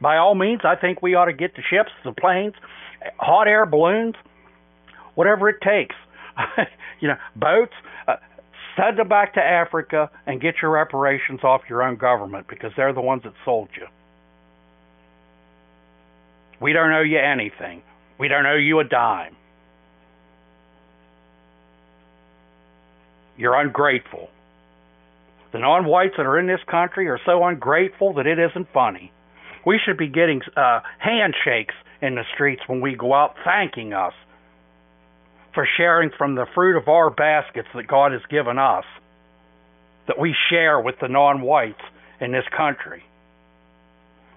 [0.00, 2.54] by all means, I think we ought to get the ships, the planes,
[3.18, 4.14] hot air balloons,
[5.14, 5.96] whatever it takes.
[7.00, 7.72] you know, boats.
[8.06, 8.16] Uh,
[8.76, 12.92] send them back to Africa and get your reparations off your own government because they're
[12.92, 13.86] the ones that sold you.
[16.60, 17.82] We don't owe you anything.
[18.18, 19.36] We don't owe you a dime.
[23.36, 24.28] You're ungrateful.
[25.52, 29.12] The non whites that are in this country are so ungrateful that it isn't funny.
[29.64, 34.14] We should be getting uh, handshakes in the streets when we go out thanking us
[35.54, 38.84] for sharing from the fruit of our baskets that God has given us,
[40.06, 41.80] that we share with the non whites
[42.20, 43.02] in this country.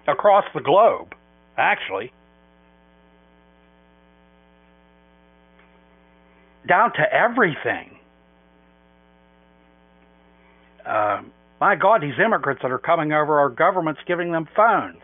[0.08, 1.14] Across the globe,
[1.58, 2.12] actually.
[6.68, 7.98] Down to everything.
[10.86, 11.22] Uh,
[11.60, 15.02] my God, these immigrants that are coming over, our government's giving them phones.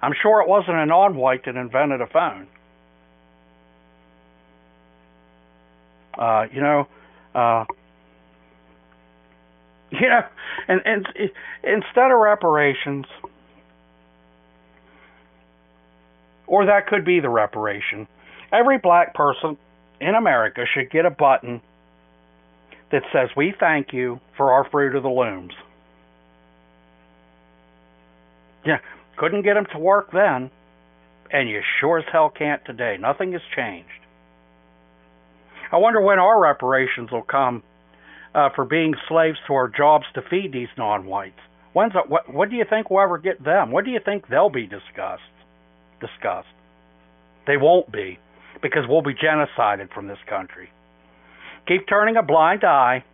[0.00, 2.46] I'm sure it wasn't a non white that invented a phone.
[6.16, 6.86] Uh, you know,
[7.34, 7.64] uh,
[9.90, 10.22] you know,
[10.68, 11.06] and and
[11.64, 13.06] instead of reparations,
[16.48, 18.08] or that could be the reparation.
[18.52, 19.56] Every black person
[20.00, 21.60] in America should get a button
[22.90, 25.52] that says, We thank you for our fruit of the looms.
[28.64, 28.78] Yeah,
[29.16, 30.50] couldn't get them to work then,
[31.30, 32.96] and you sure as hell can't today.
[32.98, 33.88] Nothing has changed.
[35.70, 37.62] I wonder when our reparations will come
[38.34, 41.38] uh, for being slaves to our jobs to feed these non-whites.
[41.74, 43.70] When's it, what, what do you think will ever get them?
[43.70, 45.22] What do you think they'll be discussed?
[46.00, 46.48] Discussed.
[47.46, 48.18] They won't be,
[48.62, 50.70] because we'll be genocided from this country.
[51.66, 53.04] Keep turning a blind eye,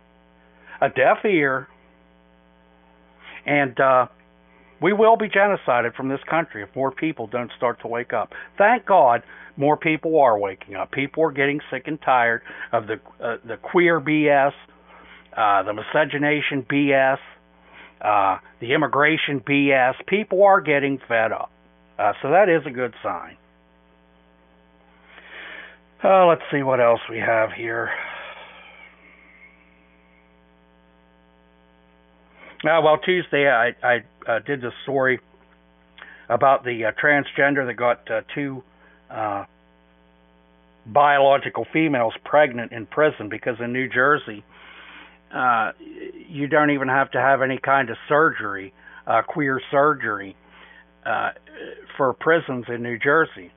[0.81, 1.67] a deaf ear,
[3.45, 4.07] and uh,
[4.81, 8.33] we will be genocided from this country if more people don't start to wake up.
[8.57, 9.23] Thank God
[9.57, 10.91] more people are waking up.
[10.91, 14.51] People are getting sick and tired of the uh, the queer BS,
[15.35, 17.17] uh, the miscegenation BS,
[18.01, 19.93] uh, the immigration BS.
[20.07, 21.51] People are getting fed up.
[21.97, 23.37] Uh, so that is a good sign.
[26.03, 27.89] Uh, let's see what else we have here.
[32.63, 35.19] Uh, well, Tuesday I, I uh, did the story
[36.29, 38.63] about the uh, transgender that got uh, two
[39.09, 39.45] uh,
[40.85, 44.43] biological females pregnant in prison because in New Jersey,
[45.33, 45.71] uh,
[46.29, 48.73] you don't even have to have any kind of surgery,
[49.05, 50.35] uh, queer surgery,
[51.05, 51.29] uh,
[51.97, 53.51] for prisons in New Jersey.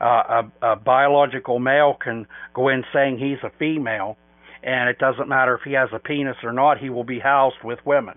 [0.00, 4.16] Uh, a, a biological male can go in saying he's a female,
[4.62, 7.62] and it doesn't matter if he has a penis or not, he will be housed
[7.62, 8.14] with women.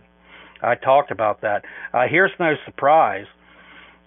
[0.62, 1.64] I talked about that.
[1.94, 3.26] Uh, here's no surprise.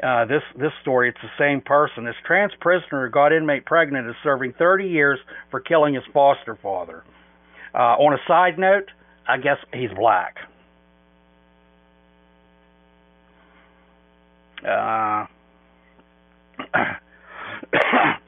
[0.03, 2.05] Uh, this this story, it's the same person.
[2.05, 5.19] This trans prisoner who got inmate pregnant is serving 30 years
[5.51, 7.05] for killing his foster father.
[7.75, 8.91] Uh, on a side note,
[9.29, 10.37] I guess he's black.
[14.65, 15.27] Uh,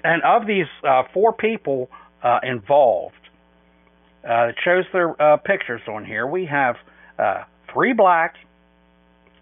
[0.05, 1.91] and of these uh, four people
[2.23, 3.15] uh, involved,
[4.29, 6.27] uh, it shows their uh, pictures on here.
[6.27, 6.77] We have
[7.19, 8.37] uh, three black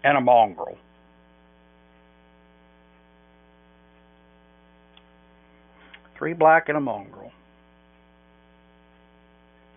[0.03, 0.77] and a mongrel.
[6.17, 7.31] Three black and a mongrel.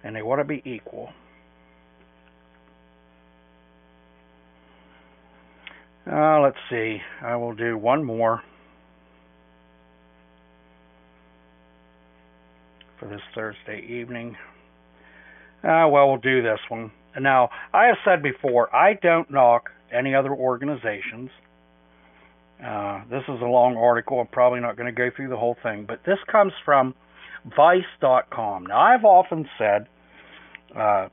[0.03, 1.11] And they want to be equal.
[6.11, 6.99] Uh, let's see.
[7.23, 8.43] I will do one more
[13.01, 14.37] for this Thursday evening.
[15.63, 16.91] Uh, well, we'll do this one.
[17.19, 21.31] Now, I have said before, I don't knock any other organizations.
[22.63, 24.21] Uh, this is a long article.
[24.21, 26.95] I'm probably not going to go through the whole thing, but this comes from
[27.57, 28.67] Vice.com.
[28.67, 29.87] Now, I've often said
[30.77, 31.09] uh,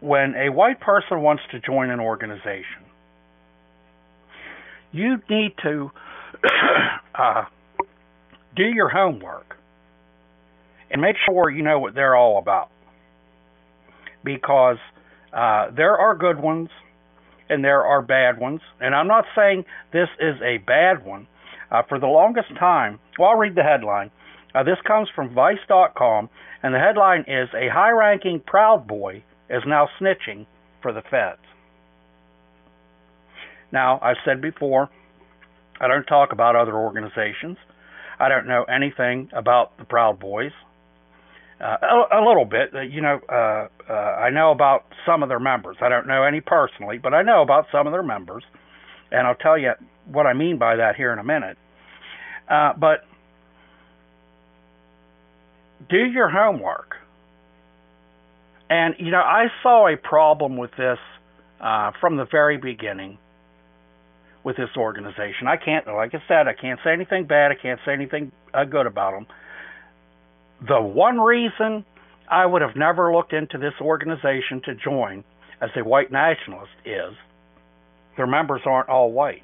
[0.00, 2.84] when a white person wants to join an organization,
[4.92, 5.90] you need to
[7.14, 7.44] uh,
[8.54, 9.56] do your homework
[10.90, 12.70] and make sure you know what they're all about.
[14.24, 14.78] Because
[15.32, 16.68] uh, there are good ones
[17.48, 18.60] and there are bad ones.
[18.80, 21.26] And I'm not saying this is a bad one.
[21.70, 24.10] Uh, for the longest time, well, I'll read the headline.
[24.54, 26.28] Uh, this comes from Vice.com,
[26.62, 30.44] and the headline is A high ranking Proud Boy is now snitching
[30.82, 31.40] for the feds.
[33.72, 34.90] Now, I've said before,
[35.80, 37.56] I don't talk about other organizations.
[38.20, 40.52] I don't know anything about the Proud Boys.
[41.60, 43.20] Uh, a, a little bit, uh, you know.
[43.28, 45.76] Uh, uh, I know about some of their members.
[45.80, 48.42] I don't know any personally, but I know about some of their members,
[49.10, 49.72] and I'll tell you
[50.06, 51.56] what I mean by that here in a minute.
[52.48, 53.04] Uh, but
[55.88, 56.96] do your homework.
[58.68, 60.98] And you know, I saw a problem with this
[61.60, 63.18] uh, from the very beginning
[64.44, 65.46] with this organization.
[65.46, 67.52] I can't, like I said, I can't say anything bad.
[67.52, 69.26] I can't say anything uh, good about them.
[70.66, 71.84] The one reason
[72.30, 75.24] I would have never looked into this organization to join
[75.60, 77.14] as a white nationalist is
[78.16, 79.42] their members aren't all white.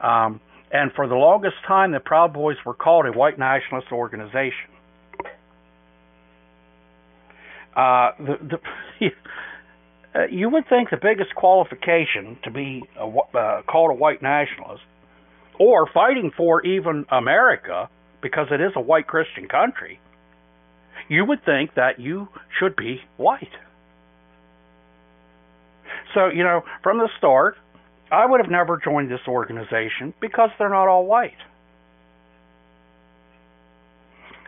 [0.00, 0.40] Um,
[0.70, 4.70] and for the longest time, the Proud Boys were called a white nationalist organization.
[7.74, 8.58] Uh, the,
[9.00, 9.06] the,
[10.18, 14.82] uh, you would think the biggest qualification to be a, uh, called a white nationalist,
[15.58, 17.88] or fighting for even America,
[18.20, 20.00] because it is a white Christian country,
[21.08, 22.28] you would think that you
[22.58, 23.48] should be white.
[26.14, 27.56] So, you know, from the start,
[28.10, 31.36] I would have never joined this organization because they're not all white.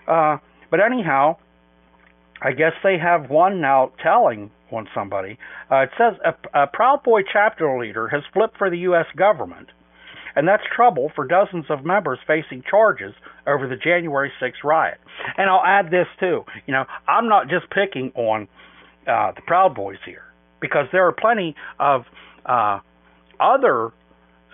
[0.09, 0.39] Uh,
[0.71, 1.37] but anyhow,
[2.43, 5.39] I guess they have one now telling on somebody.
[5.71, 9.07] Uh, it says a, a Proud Boy chapter leader has flipped for the U.S.
[9.17, 9.69] government,
[10.37, 13.15] and that's trouble for dozens of members facing charges
[13.47, 14.99] over the January 6th riot.
[15.37, 16.45] And I'll add this too.
[16.67, 18.49] You know, I'm not just picking on
[19.07, 20.25] uh, the Proud Boys here
[20.61, 22.05] because there are plenty of
[22.47, 22.81] uh,
[23.39, 23.93] other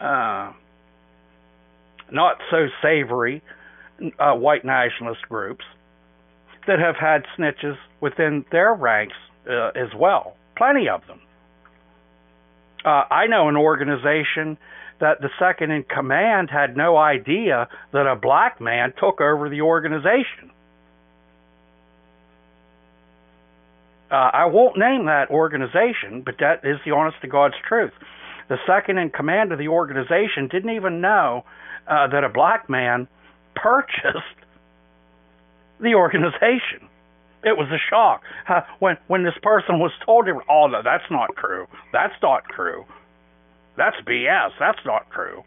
[0.01, 0.53] uh,
[2.11, 3.43] not so savory
[4.19, 5.65] uh, white nationalist groups
[6.67, 9.17] that have had snitches within their ranks
[9.48, 10.36] uh, as well.
[10.56, 11.20] Plenty of them.
[12.85, 14.59] Uh, I know an organization
[15.01, 19.60] that the second in command had no idea that a black man took over the
[19.60, 20.51] organization.
[24.10, 27.93] Uh, I won't name that organization, but that is the honest to God's truth.
[28.48, 31.44] The second in command of the organization didn't even know
[31.89, 33.09] uh, that a black man
[33.56, 34.39] purchased
[35.81, 36.89] the organization.
[37.47, 41.31] It was a shock uh, when when this person was told, "Oh, no, that's not
[41.36, 41.66] true.
[41.93, 42.85] That's not true.
[43.77, 44.51] That's BS.
[44.59, 45.44] That's not true."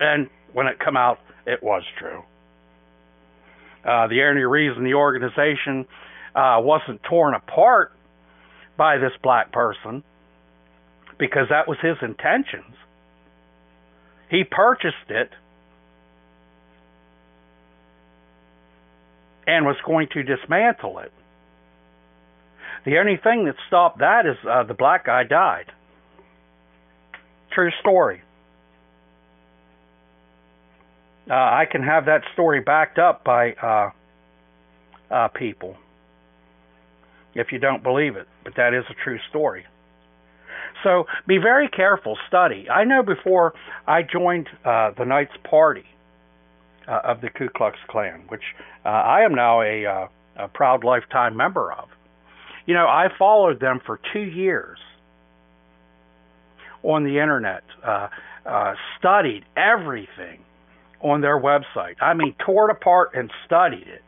[0.00, 2.22] And when it come out, it was true.
[3.84, 5.86] Uh, the only reason the organization
[6.34, 7.92] uh, wasn't torn apart
[8.78, 10.02] by this black person
[11.18, 12.74] because that was his intentions.
[14.30, 15.30] He purchased it
[19.48, 21.10] and was going to dismantle it.
[22.84, 25.72] The only thing that stopped that is uh, the black guy died.
[27.50, 28.22] true story.
[31.28, 33.90] Uh, I can have that story backed up by uh,
[35.10, 35.76] uh, people
[37.34, 39.64] if you don't believe it, but that is a true story.
[40.82, 42.68] So be very careful, study.
[42.70, 43.54] I know before
[43.86, 45.84] I joined uh, the Knights Party
[46.88, 48.42] uh, of the Ku Klux Klan, which
[48.84, 51.88] uh, I am now a, uh, a proud lifetime member of.
[52.66, 54.78] You know, I followed them for two years
[56.82, 58.08] on the internet, uh,
[58.46, 60.40] uh, studied everything
[61.00, 61.96] on their website.
[62.00, 64.02] I mean, tore it apart and studied it.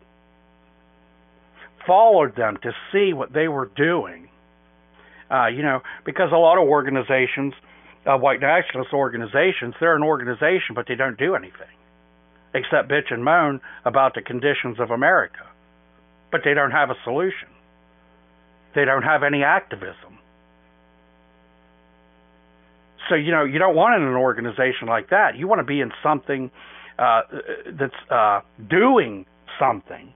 [1.87, 4.29] Followed them to see what they were doing.
[5.31, 7.55] Uh, you know, because a lot of organizations,
[8.05, 11.69] uh, white nationalist organizations, they're an organization, but they don't do anything
[12.55, 15.47] except bitch and moan about the conditions of America.
[16.33, 17.49] But they don't have a solution.
[18.75, 20.19] They don't have any activism.
[23.09, 25.37] So, you know, you don't want an organization like that.
[25.37, 26.51] You want to be in something
[26.99, 27.23] uh,
[27.73, 29.27] that's uh, doing
[29.59, 30.13] something.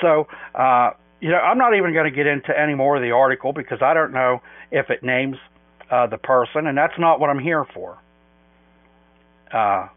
[0.00, 0.90] So, uh,
[1.20, 3.82] you know, I'm not even going to get into any more of the article because
[3.82, 4.40] I don't know
[4.70, 5.36] if it names
[5.90, 7.98] uh, the person, and that's not what I'm here for.
[9.52, 9.88] Uh,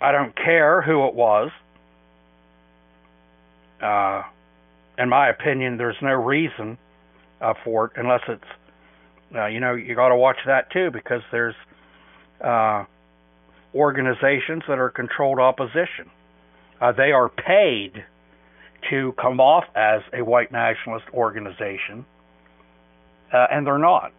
[0.00, 1.50] I don't care who it was.
[3.82, 4.22] Uh,
[4.98, 6.78] in my opinion, there's no reason
[7.40, 8.44] uh, for it unless it's,
[9.34, 11.54] uh, you know, you got to watch that too because there's
[12.42, 12.84] uh,
[13.74, 16.10] organizations that are controlled opposition.
[16.80, 18.04] Uh, they are paid
[18.90, 22.04] to come off as a white nationalist organization,
[23.32, 24.12] uh, and they're not.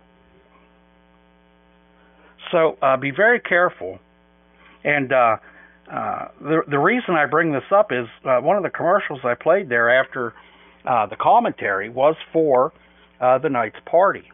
[2.52, 4.00] So uh, be very careful.
[4.84, 5.38] And uh,
[5.92, 9.36] uh, the the reason I bring this up is uh, one of the commercials I
[9.36, 10.34] played there after
[10.86, 12.72] uh, the commentary was for
[13.20, 14.32] uh, the Knights Party.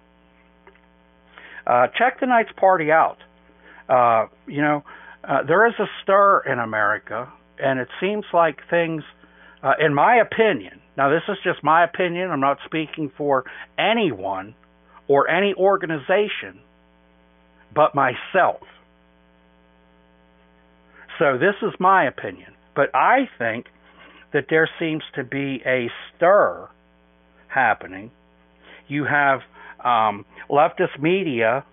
[1.66, 3.18] Uh, check the Knights Party out.
[3.90, 4.84] Uh, you know,
[5.24, 9.04] uh, there is a stir in America, and it seems like things,
[9.64, 13.46] uh, in my opinion, now this is just my opinion, I'm not speaking for
[13.78, 14.56] anyone
[15.08, 16.62] or any organization
[17.76, 18.62] but myself.
[21.20, 22.54] So this is my opinion.
[22.76, 23.68] But I think
[24.34, 26.68] that there seems to be a stir
[27.48, 28.12] happening.
[28.88, 29.42] You have
[29.84, 31.64] um, leftist media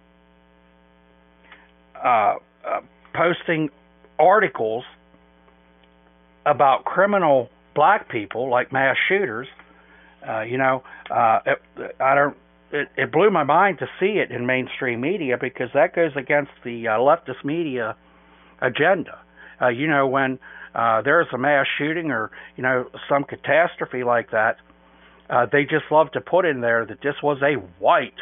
[2.02, 2.34] uh,
[2.64, 2.80] uh,
[3.14, 3.70] posting
[4.18, 4.84] articles
[6.46, 9.48] about criminal black people, like mass shooters.
[10.26, 11.40] Uh, you know, uh,
[12.00, 12.36] I don't.
[12.72, 16.52] It, it blew my mind to see it in mainstream media because that goes against
[16.64, 17.96] the uh, leftist media
[18.60, 19.18] agenda.
[19.60, 20.38] Uh, you know, when
[20.74, 24.56] uh, there's a mass shooting or you know some catastrophe like that,
[25.28, 28.14] uh, they just love to put in there that this was a white,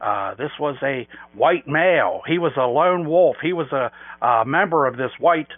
[0.00, 2.22] uh, this was a white male.
[2.26, 3.36] He was a lone wolf.
[3.40, 3.92] He was a,
[4.24, 5.48] a member of this white.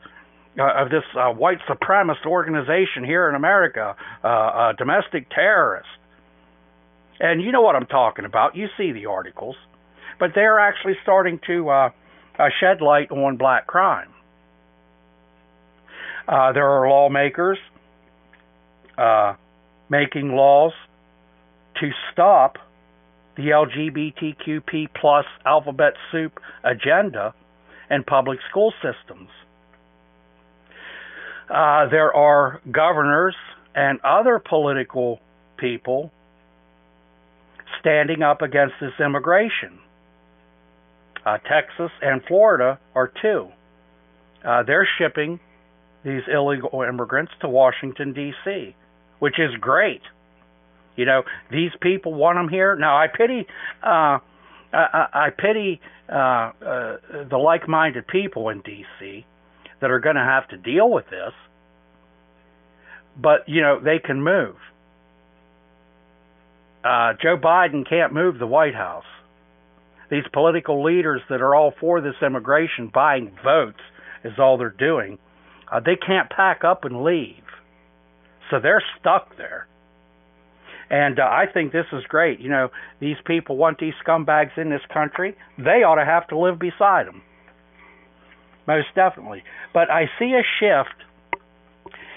[0.56, 5.88] Uh, of this uh, white supremacist organization here in America, uh, a domestic terrorist.
[7.20, 8.56] And you know what I'm talking about.
[8.56, 9.56] You see the articles.
[10.18, 11.90] But they're actually starting to uh,
[12.38, 14.10] uh, shed light on black crime.
[16.26, 17.58] Uh, there are lawmakers
[18.96, 19.34] uh,
[19.90, 20.72] making laws
[21.80, 22.56] to stop
[23.36, 27.34] the LGBTQP plus alphabet soup agenda
[27.90, 29.28] in public school systems.
[31.50, 33.34] Uh, there are governors
[33.74, 35.20] and other political
[35.58, 36.10] people
[37.84, 39.78] standing up against this immigration.
[41.24, 43.48] Uh, Texas and Florida are two.
[44.44, 45.38] Uh, they're shipping
[46.02, 48.74] these illegal immigrants to Washington, D.C.,
[49.18, 50.00] which is great.
[50.96, 52.76] You know, these people want them here.
[52.76, 53.46] Now, I pity,
[53.82, 54.18] uh,
[54.72, 56.96] I, I pity uh, uh,
[57.28, 59.26] the like-minded people in D.C.
[59.80, 61.32] that are going to have to deal with this.
[63.16, 64.56] But you know, they can move.
[66.84, 69.04] Uh, Joe Biden can't move the White House.
[70.10, 73.80] These political leaders that are all for this immigration, buying votes,
[74.22, 75.18] is all they're doing.
[75.72, 77.42] Uh, they can't pack up and leave.
[78.50, 79.66] So they're stuck there.
[80.90, 82.40] And uh, I think this is great.
[82.40, 82.68] You know,
[83.00, 85.34] these people want these scumbags in this country.
[85.56, 87.22] They ought to have to live beside them.
[88.66, 89.42] Most definitely.
[89.72, 91.02] But I see a shift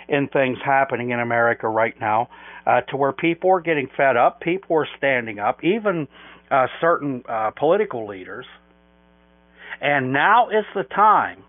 [0.08, 2.30] in things happening in America right now
[2.66, 6.08] uh, to where people are getting fed up, people are standing up, even
[6.50, 8.46] uh, certain uh, political leaders.
[9.82, 11.44] And now is the time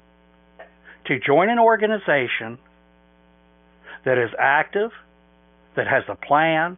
[1.07, 2.59] to join an organization
[4.05, 4.91] that is active,
[5.77, 6.77] that has a plan,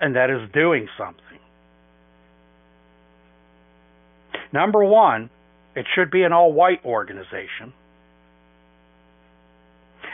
[0.00, 1.24] and that is doing something.
[4.52, 5.30] Number one,
[5.76, 7.72] it should be an all white organization.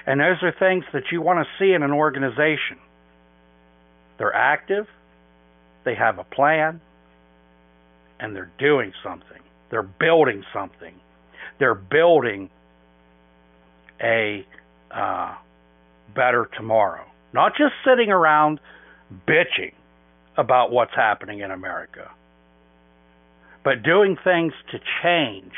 [0.07, 2.79] And those are things that you want to see in an organization.
[4.19, 4.87] They're active,
[5.85, 6.81] they have a plan,
[8.19, 9.43] and they're doing something.
[9.71, 10.95] They're building something.
[11.59, 12.51] They're building
[14.01, 14.47] a
[14.91, 15.35] uh,
[16.15, 17.05] better tomorrow.
[17.33, 18.61] Not just sitting around
[19.27, 19.73] bitching
[20.37, 22.11] about what's happening in America,
[23.65, 25.53] but doing things to change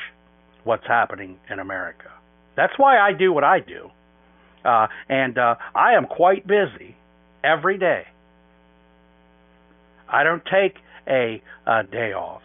[0.64, 2.10] what's happening in America.
[2.56, 3.90] That's why I do what I do.
[4.64, 6.96] Uh, and uh, I am quite busy
[7.42, 8.04] every day.
[10.08, 10.76] I don't take
[11.06, 12.42] a, a day off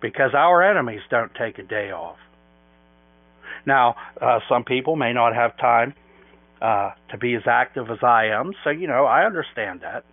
[0.00, 2.18] because our enemies don't take a day off.
[3.66, 5.94] Now, uh, some people may not have time
[6.62, 10.04] uh, to be as active as I am, so you know I understand that.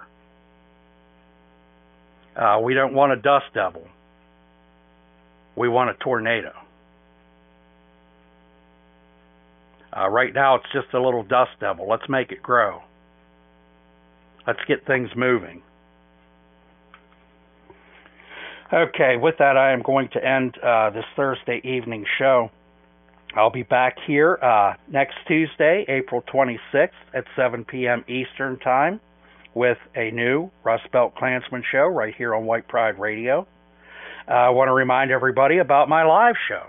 [2.36, 3.82] Uh, we don't want a dust devil.
[5.56, 6.52] We want a tornado.
[9.96, 11.88] Uh, right now, it's just a little dust devil.
[11.88, 12.82] Let's make it grow.
[14.46, 15.62] Let's get things moving.
[18.70, 22.50] Okay, with that, I am going to end uh, this Thursday evening show.
[23.34, 28.04] I'll be back here uh, next Tuesday, April 26th at 7 p.m.
[28.08, 29.00] Eastern Time
[29.56, 33.46] with a new Rust Belt Klansman show right here on White Pride Radio.
[34.28, 36.66] Uh, I want to remind everybody about my live show.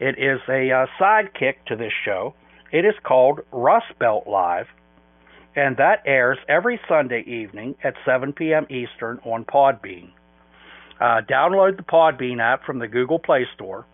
[0.00, 2.34] It is a uh, sidekick to this show.
[2.72, 4.66] It is called Rust Belt Live,
[5.54, 8.66] and that airs every Sunday evening at 7 p.m.
[8.68, 10.10] Eastern on Podbean.
[11.00, 13.86] Uh, download the Podbean app from the Google Play Store,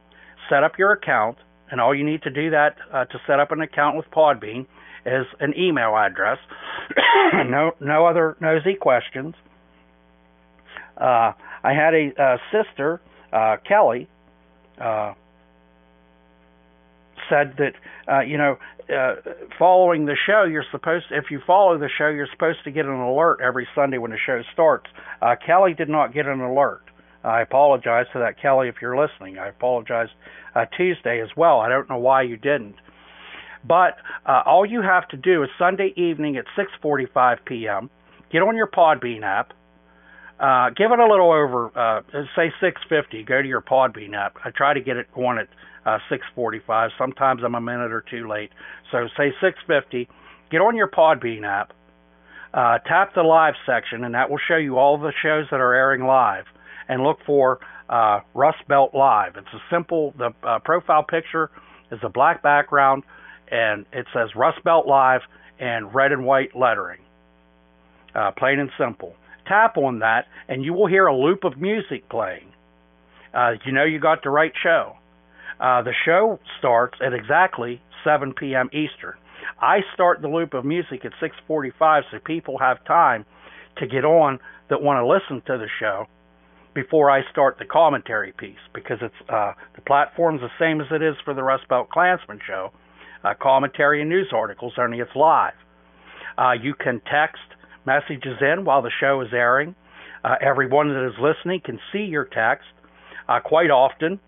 [0.48, 1.36] set up your account,
[1.70, 4.64] and all you need to do that uh, to set up an account with Podbean
[5.06, 6.38] is an email address.
[7.46, 9.34] no, no other nosy questions.
[10.96, 13.00] Uh, I had a uh, sister,
[13.32, 14.08] uh, Kelly,
[14.80, 15.14] uh,
[17.28, 17.72] said that
[18.08, 18.56] uh, you know,
[18.88, 19.16] uh,
[19.58, 22.86] following the show, you're supposed to, if you follow the show, you're supposed to get
[22.86, 24.86] an alert every Sunday when the show starts.
[25.20, 26.82] Uh, Kelly did not get an alert.
[27.24, 29.38] I apologize to that, Kelly, if you're listening.
[29.38, 30.08] I apologize
[30.76, 31.58] Tuesday as well.
[31.58, 32.76] I don't know why you didn't.
[33.66, 37.90] But uh, all you have to do is Sunday evening at 6:45 p.m.
[38.30, 39.52] Get on your Podbean app.
[40.38, 42.02] Uh, give it a little over, uh,
[42.36, 43.26] say 6:50.
[43.26, 44.36] Go to your Podbean app.
[44.44, 45.48] I try to get it going at
[45.86, 46.90] uh, 6:45.
[46.98, 48.50] Sometimes I'm a minute or two late.
[48.92, 50.06] So say 6:50.
[50.50, 51.72] Get on your Podbean app.
[52.54, 55.74] Uh, tap the live section, and that will show you all the shows that are
[55.74, 56.44] airing live
[56.88, 59.36] and look for uh, Rust Belt Live.
[59.36, 61.50] It's a simple, the uh, profile picture
[61.90, 63.02] is a black background
[63.50, 65.20] and it says Rust Belt Live
[65.58, 67.00] and red and white lettering.
[68.14, 69.14] Uh, plain and simple.
[69.46, 72.52] Tap on that and you will hear a loop of music playing.
[73.34, 74.96] Uh, you know you got the right show.
[75.60, 78.68] Uh, the show starts at exactly 7 p.m.
[78.72, 79.14] Eastern.
[79.60, 83.24] I start the loop of music at 6:45 so people have time
[83.78, 86.06] to get on that want to listen to the show
[86.74, 91.02] before I start the commentary piece because it's uh, the platform's the same as it
[91.02, 92.70] is for the Rust Belt Klansman show.
[93.26, 95.54] Uh, commentary and news articles, only it's live.
[96.38, 97.42] Uh, you can text
[97.84, 99.74] messages in while the show is airing.
[100.22, 102.68] Uh, everyone that is listening can see your text.
[103.28, 104.20] Uh, quite often,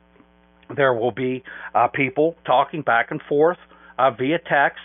[0.76, 1.44] there will be
[1.76, 3.58] uh, people talking back and forth
[4.18, 4.82] via text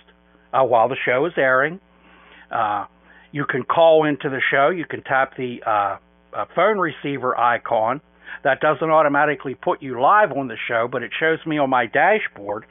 [0.52, 1.80] while the show is airing.
[3.32, 4.70] you can call into the show.
[4.70, 5.98] You can tap the
[6.54, 8.00] phone receiver icon.
[8.44, 11.88] That doesn't automatically put you live on the show, but it shows me on my
[11.88, 12.66] dashboard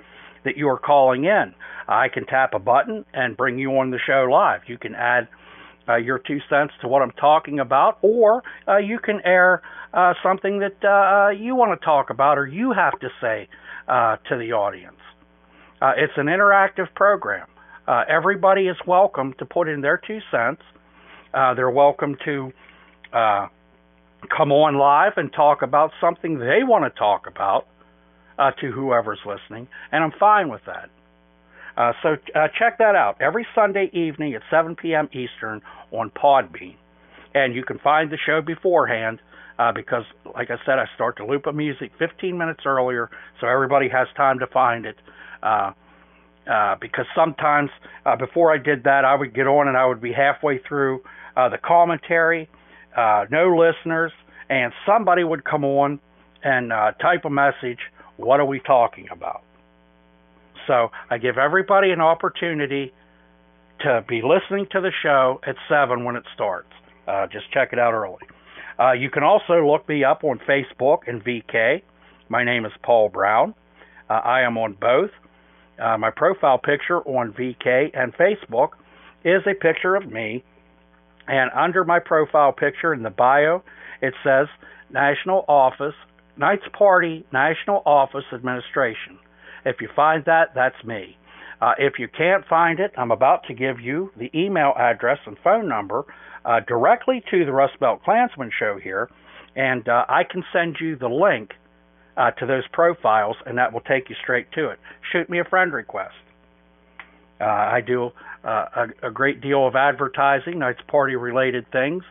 [0.45, 1.55] that you are calling in.
[1.89, 4.63] I can tap a button and bring you on the show live.
[4.67, 5.29] You can add
[5.89, 9.63] uh, your two cents to what I'm talking about, or uh, you can air
[9.93, 13.49] uh, something that uh, you want to talk about or you have to say
[13.89, 14.97] uh, to the audience.
[15.81, 17.47] Uh, it's an interactive program.
[18.09, 20.63] everybody is welcome to put in their two cents.
[21.33, 22.53] they're welcome to
[23.13, 27.67] come on live and talk about something they want to talk about
[28.39, 30.91] to whoever's listening, and I'm fine with that.
[31.77, 35.09] Uh, so uh, check that out every Sunday evening at 7 p.m.
[35.13, 36.77] Eastern on Podbean.
[37.35, 39.21] And you can find the show beforehand
[39.59, 40.05] uh, because,
[40.35, 43.11] like I said, I start the loop of music 15 minutes earlier
[43.41, 44.97] so everybody has time to find it.
[45.43, 45.73] Uh,
[46.51, 47.71] uh, because sometimes
[48.05, 51.03] uh, before I did that, I would get on and I would be halfway through
[51.37, 52.49] uh, the commentary,
[52.97, 54.13] uh, no listeners,
[54.51, 56.01] and somebody would come on
[56.43, 57.79] and uh, type a message.
[58.23, 59.43] What are we talking about?
[60.67, 62.93] So I give everybody an opportunity
[63.81, 66.73] to be listening to the show at 7 when it starts.
[67.07, 68.23] Uh, just check it out early.
[68.79, 71.83] Uh, you can also look me up on Facebook and VK.
[72.29, 73.55] My name is Paul Brown.
[74.09, 75.11] Uh, I am on both.
[75.83, 78.71] Uh, my profile picture on VK and Facebook
[79.25, 80.45] is a picture of me.
[81.27, 83.63] And under my profile picture in the bio,
[84.01, 84.47] it says
[84.91, 85.95] National Office,
[86.37, 89.19] Knights Party National Office Administration.
[89.65, 91.17] If you find that, that's me.
[91.61, 95.37] Uh, if you can't find it, I'm about to give you the email address and
[95.45, 96.05] phone number
[96.45, 99.09] uh, directly to the Rust Belt Klansman show here,
[99.55, 101.53] and uh, I can send you the link
[102.17, 104.81] uh, to those profiles, and that will take you straight to it.
[105.13, 106.15] Shoot me a friend request.
[107.41, 108.11] Uh, I do
[108.45, 108.67] uh,
[109.03, 112.03] a, a, great deal of advertising, Knights Party related things,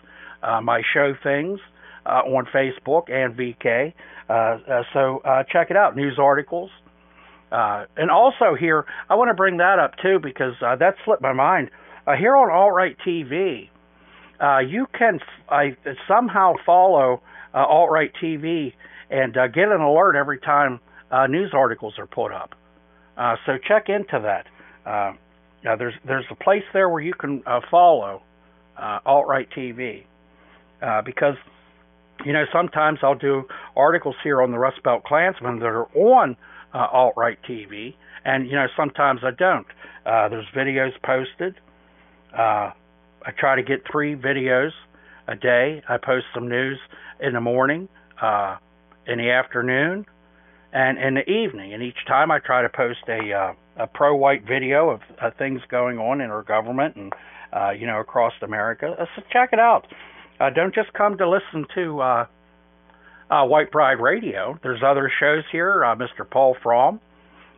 [0.41, 1.59] my show things
[2.05, 3.93] on Facebook and VK.
[4.93, 5.21] so
[5.51, 5.95] check it out.
[5.95, 6.69] News articles,
[7.51, 11.21] uh, and also here, I want to bring that up too because uh, that slipped
[11.21, 11.69] my mind.
[12.07, 13.69] Uh, here on Alt Right TV,
[14.39, 15.19] uh, you can
[16.07, 17.21] somehow follow
[17.53, 18.73] uh, Alt Right TV
[19.09, 20.79] and uh, get an alert every time
[21.11, 22.55] uh, news articles are put up.
[23.17, 24.47] Uh, so check into that.
[24.89, 25.13] Uh,
[25.77, 28.23] there's there's a place there where you can uh, follow
[28.77, 30.05] uh, Alt Right TV
[30.81, 31.35] uh, because
[32.25, 33.43] you know sometimes I'll do
[33.75, 36.35] articles here on the Rust Belt Klansman that are on
[36.73, 37.95] uh, alt right TV,
[38.25, 39.67] and you know sometimes I don't.
[40.05, 41.55] Uh, there's videos posted.
[42.33, 42.71] Uh,
[43.23, 44.71] I try to get three videos
[45.27, 45.83] a day.
[45.87, 46.79] I post some news
[47.19, 47.87] in the morning,
[48.21, 48.57] uh,
[49.07, 50.05] in the afternoon,
[50.73, 51.73] and in the evening.
[51.73, 55.61] And each time I try to post a uh, a pro-white video of uh, things
[55.69, 57.13] going on in our government and
[57.53, 58.95] uh, you know across America.
[59.15, 59.87] So check it out.
[60.41, 62.25] Uh, don't just come to listen to uh,
[63.29, 64.57] uh, White Pride Radio.
[64.63, 65.85] There's other shows here.
[65.85, 66.27] Uh, Mr.
[66.27, 66.99] Paul Fromm,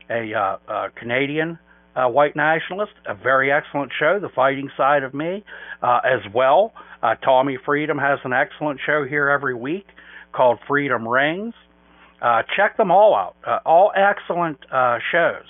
[0.10, 1.58] a, uh, a Canadian
[1.96, 5.46] uh, white nationalist, a very excellent show, The Fighting Side of Me,
[5.82, 6.74] uh, as well.
[7.02, 9.88] Uh, Tommy Freedom has an excellent show here every week
[10.34, 11.54] called Freedom Rings.
[12.22, 13.36] Uh, check them all out.
[13.46, 15.46] Uh, all excellent uh, shows.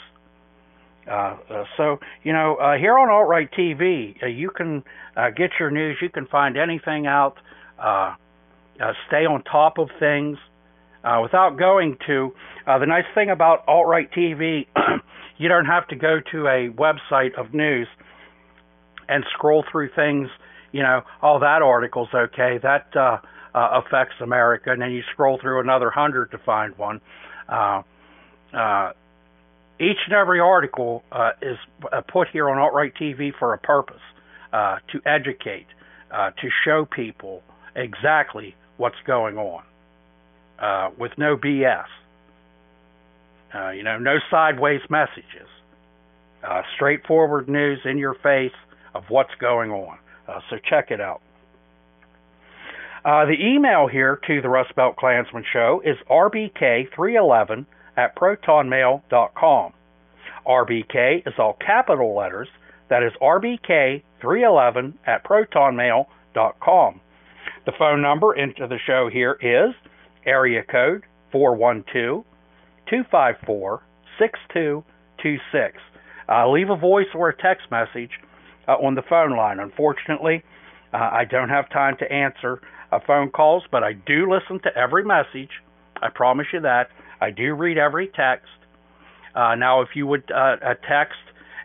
[1.07, 4.84] Uh, uh, so you know, uh, here on Alt Right TV, uh, you can
[5.17, 5.97] uh, get your news.
[6.01, 7.38] You can find anything out.
[7.77, 8.15] Uh,
[8.81, 10.38] uh, stay on top of things
[11.03, 12.34] uh, without going to.
[12.65, 14.65] Uh, the nice thing about alt right TV,
[15.38, 17.88] you don't have to go to a website of news
[19.09, 20.30] and scroll through things.
[20.71, 23.17] You know, oh that article's okay, that uh,
[23.53, 27.01] uh, affects America, and then you scroll through another hundred to find one.
[27.47, 27.84] Uh,
[28.53, 28.91] uh,
[29.80, 31.58] each and every article uh, is
[31.91, 34.02] uh, put here on alt right TV for a purpose,
[34.52, 35.66] uh, to educate,
[36.12, 37.41] uh, to show people
[37.76, 39.64] exactly what's going on
[40.60, 41.86] uh, with no BS.
[43.54, 45.48] Uh, you know, no sideways messages.
[46.76, 48.52] Straightforward news in your face
[48.94, 49.98] of what's going on.
[50.50, 51.22] So check it out.
[53.06, 57.66] The email here to the Rust Belt Klansman Show is rbk311
[57.98, 59.74] at protonmail.com.
[60.48, 62.48] RBK is all capital letters.
[62.90, 67.02] That is rbk311 at protonmail.com.
[67.65, 69.74] The phone number into the show here is
[70.26, 72.26] area code 412
[72.90, 73.84] 254
[74.20, 75.78] 6226.
[76.30, 78.11] Uh, leave a voice or a text message
[78.68, 79.60] uh, on the phone line.
[79.60, 80.44] Unfortunately,
[80.94, 82.61] uh, I don't have time to answer
[82.91, 85.49] uh, phone calls, but I do listen to every message.
[86.02, 86.90] I promise you that.
[87.24, 88.50] I do read every text.
[89.34, 91.20] Uh, now, if you would uh, text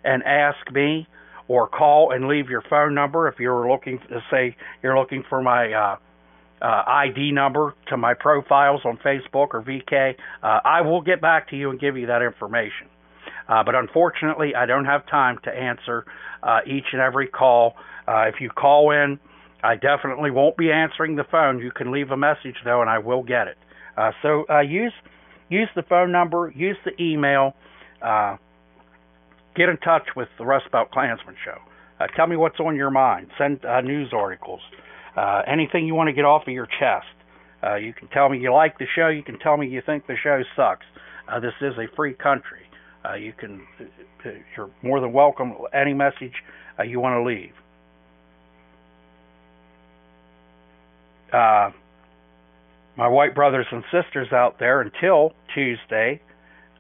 [0.05, 1.09] and ask me
[1.49, 5.43] or call and leave your phone number if you're looking to say you're looking for
[5.43, 5.97] my uh,
[6.63, 10.15] uh, ID number to my profiles on Facebook or VK.
[10.43, 12.87] Uh, I will get back to you and give you that information.
[13.49, 16.05] Uh, but unfortunately, I don't have time to answer
[16.43, 17.75] uh, each and every call.
[18.07, 19.19] Uh, if you call in,
[19.65, 21.59] I definitely won't be answering the phone.
[21.59, 23.59] You can leave a message though, and I will get it.
[23.97, 24.93] Uh, so uh, use
[25.49, 27.55] use the phone number, use the email,
[28.03, 28.37] uh,
[29.57, 31.59] get in touch with the Rust Belt Klansman Show.
[32.01, 33.29] Uh, tell me what's on your mind.
[33.37, 34.61] Send uh, news articles,
[35.17, 37.07] uh, anything you want to get off of your chest.
[37.63, 39.09] Uh, you can tell me you like the show.
[39.09, 40.87] You can tell me you think the show sucks.
[41.29, 42.61] Uh, this is a free country.
[43.19, 43.63] You can,
[44.55, 45.55] you're more than welcome.
[45.73, 46.35] Any message
[46.87, 47.55] you want to leave.
[52.99, 56.21] My white brothers and sisters out there until Tuesday,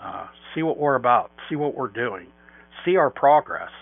[0.00, 2.28] Uh, see what we're about, see what we're doing,
[2.84, 3.72] see our progress,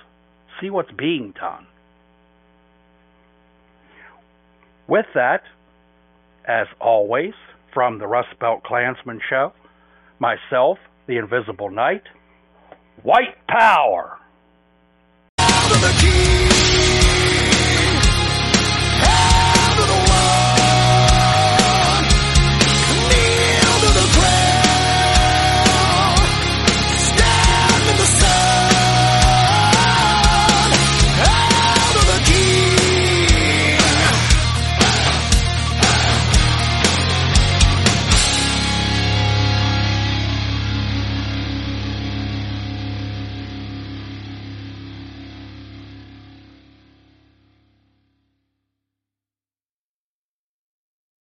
[0.62, 1.66] see what's being done.
[4.88, 5.42] With that,
[6.46, 7.34] as always,
[7.74, 9.52] from the Rust Belt Klansman Show,
[10.18, 12.02] myself, the Invisible Knight,
[13.02, 14.18] White Power!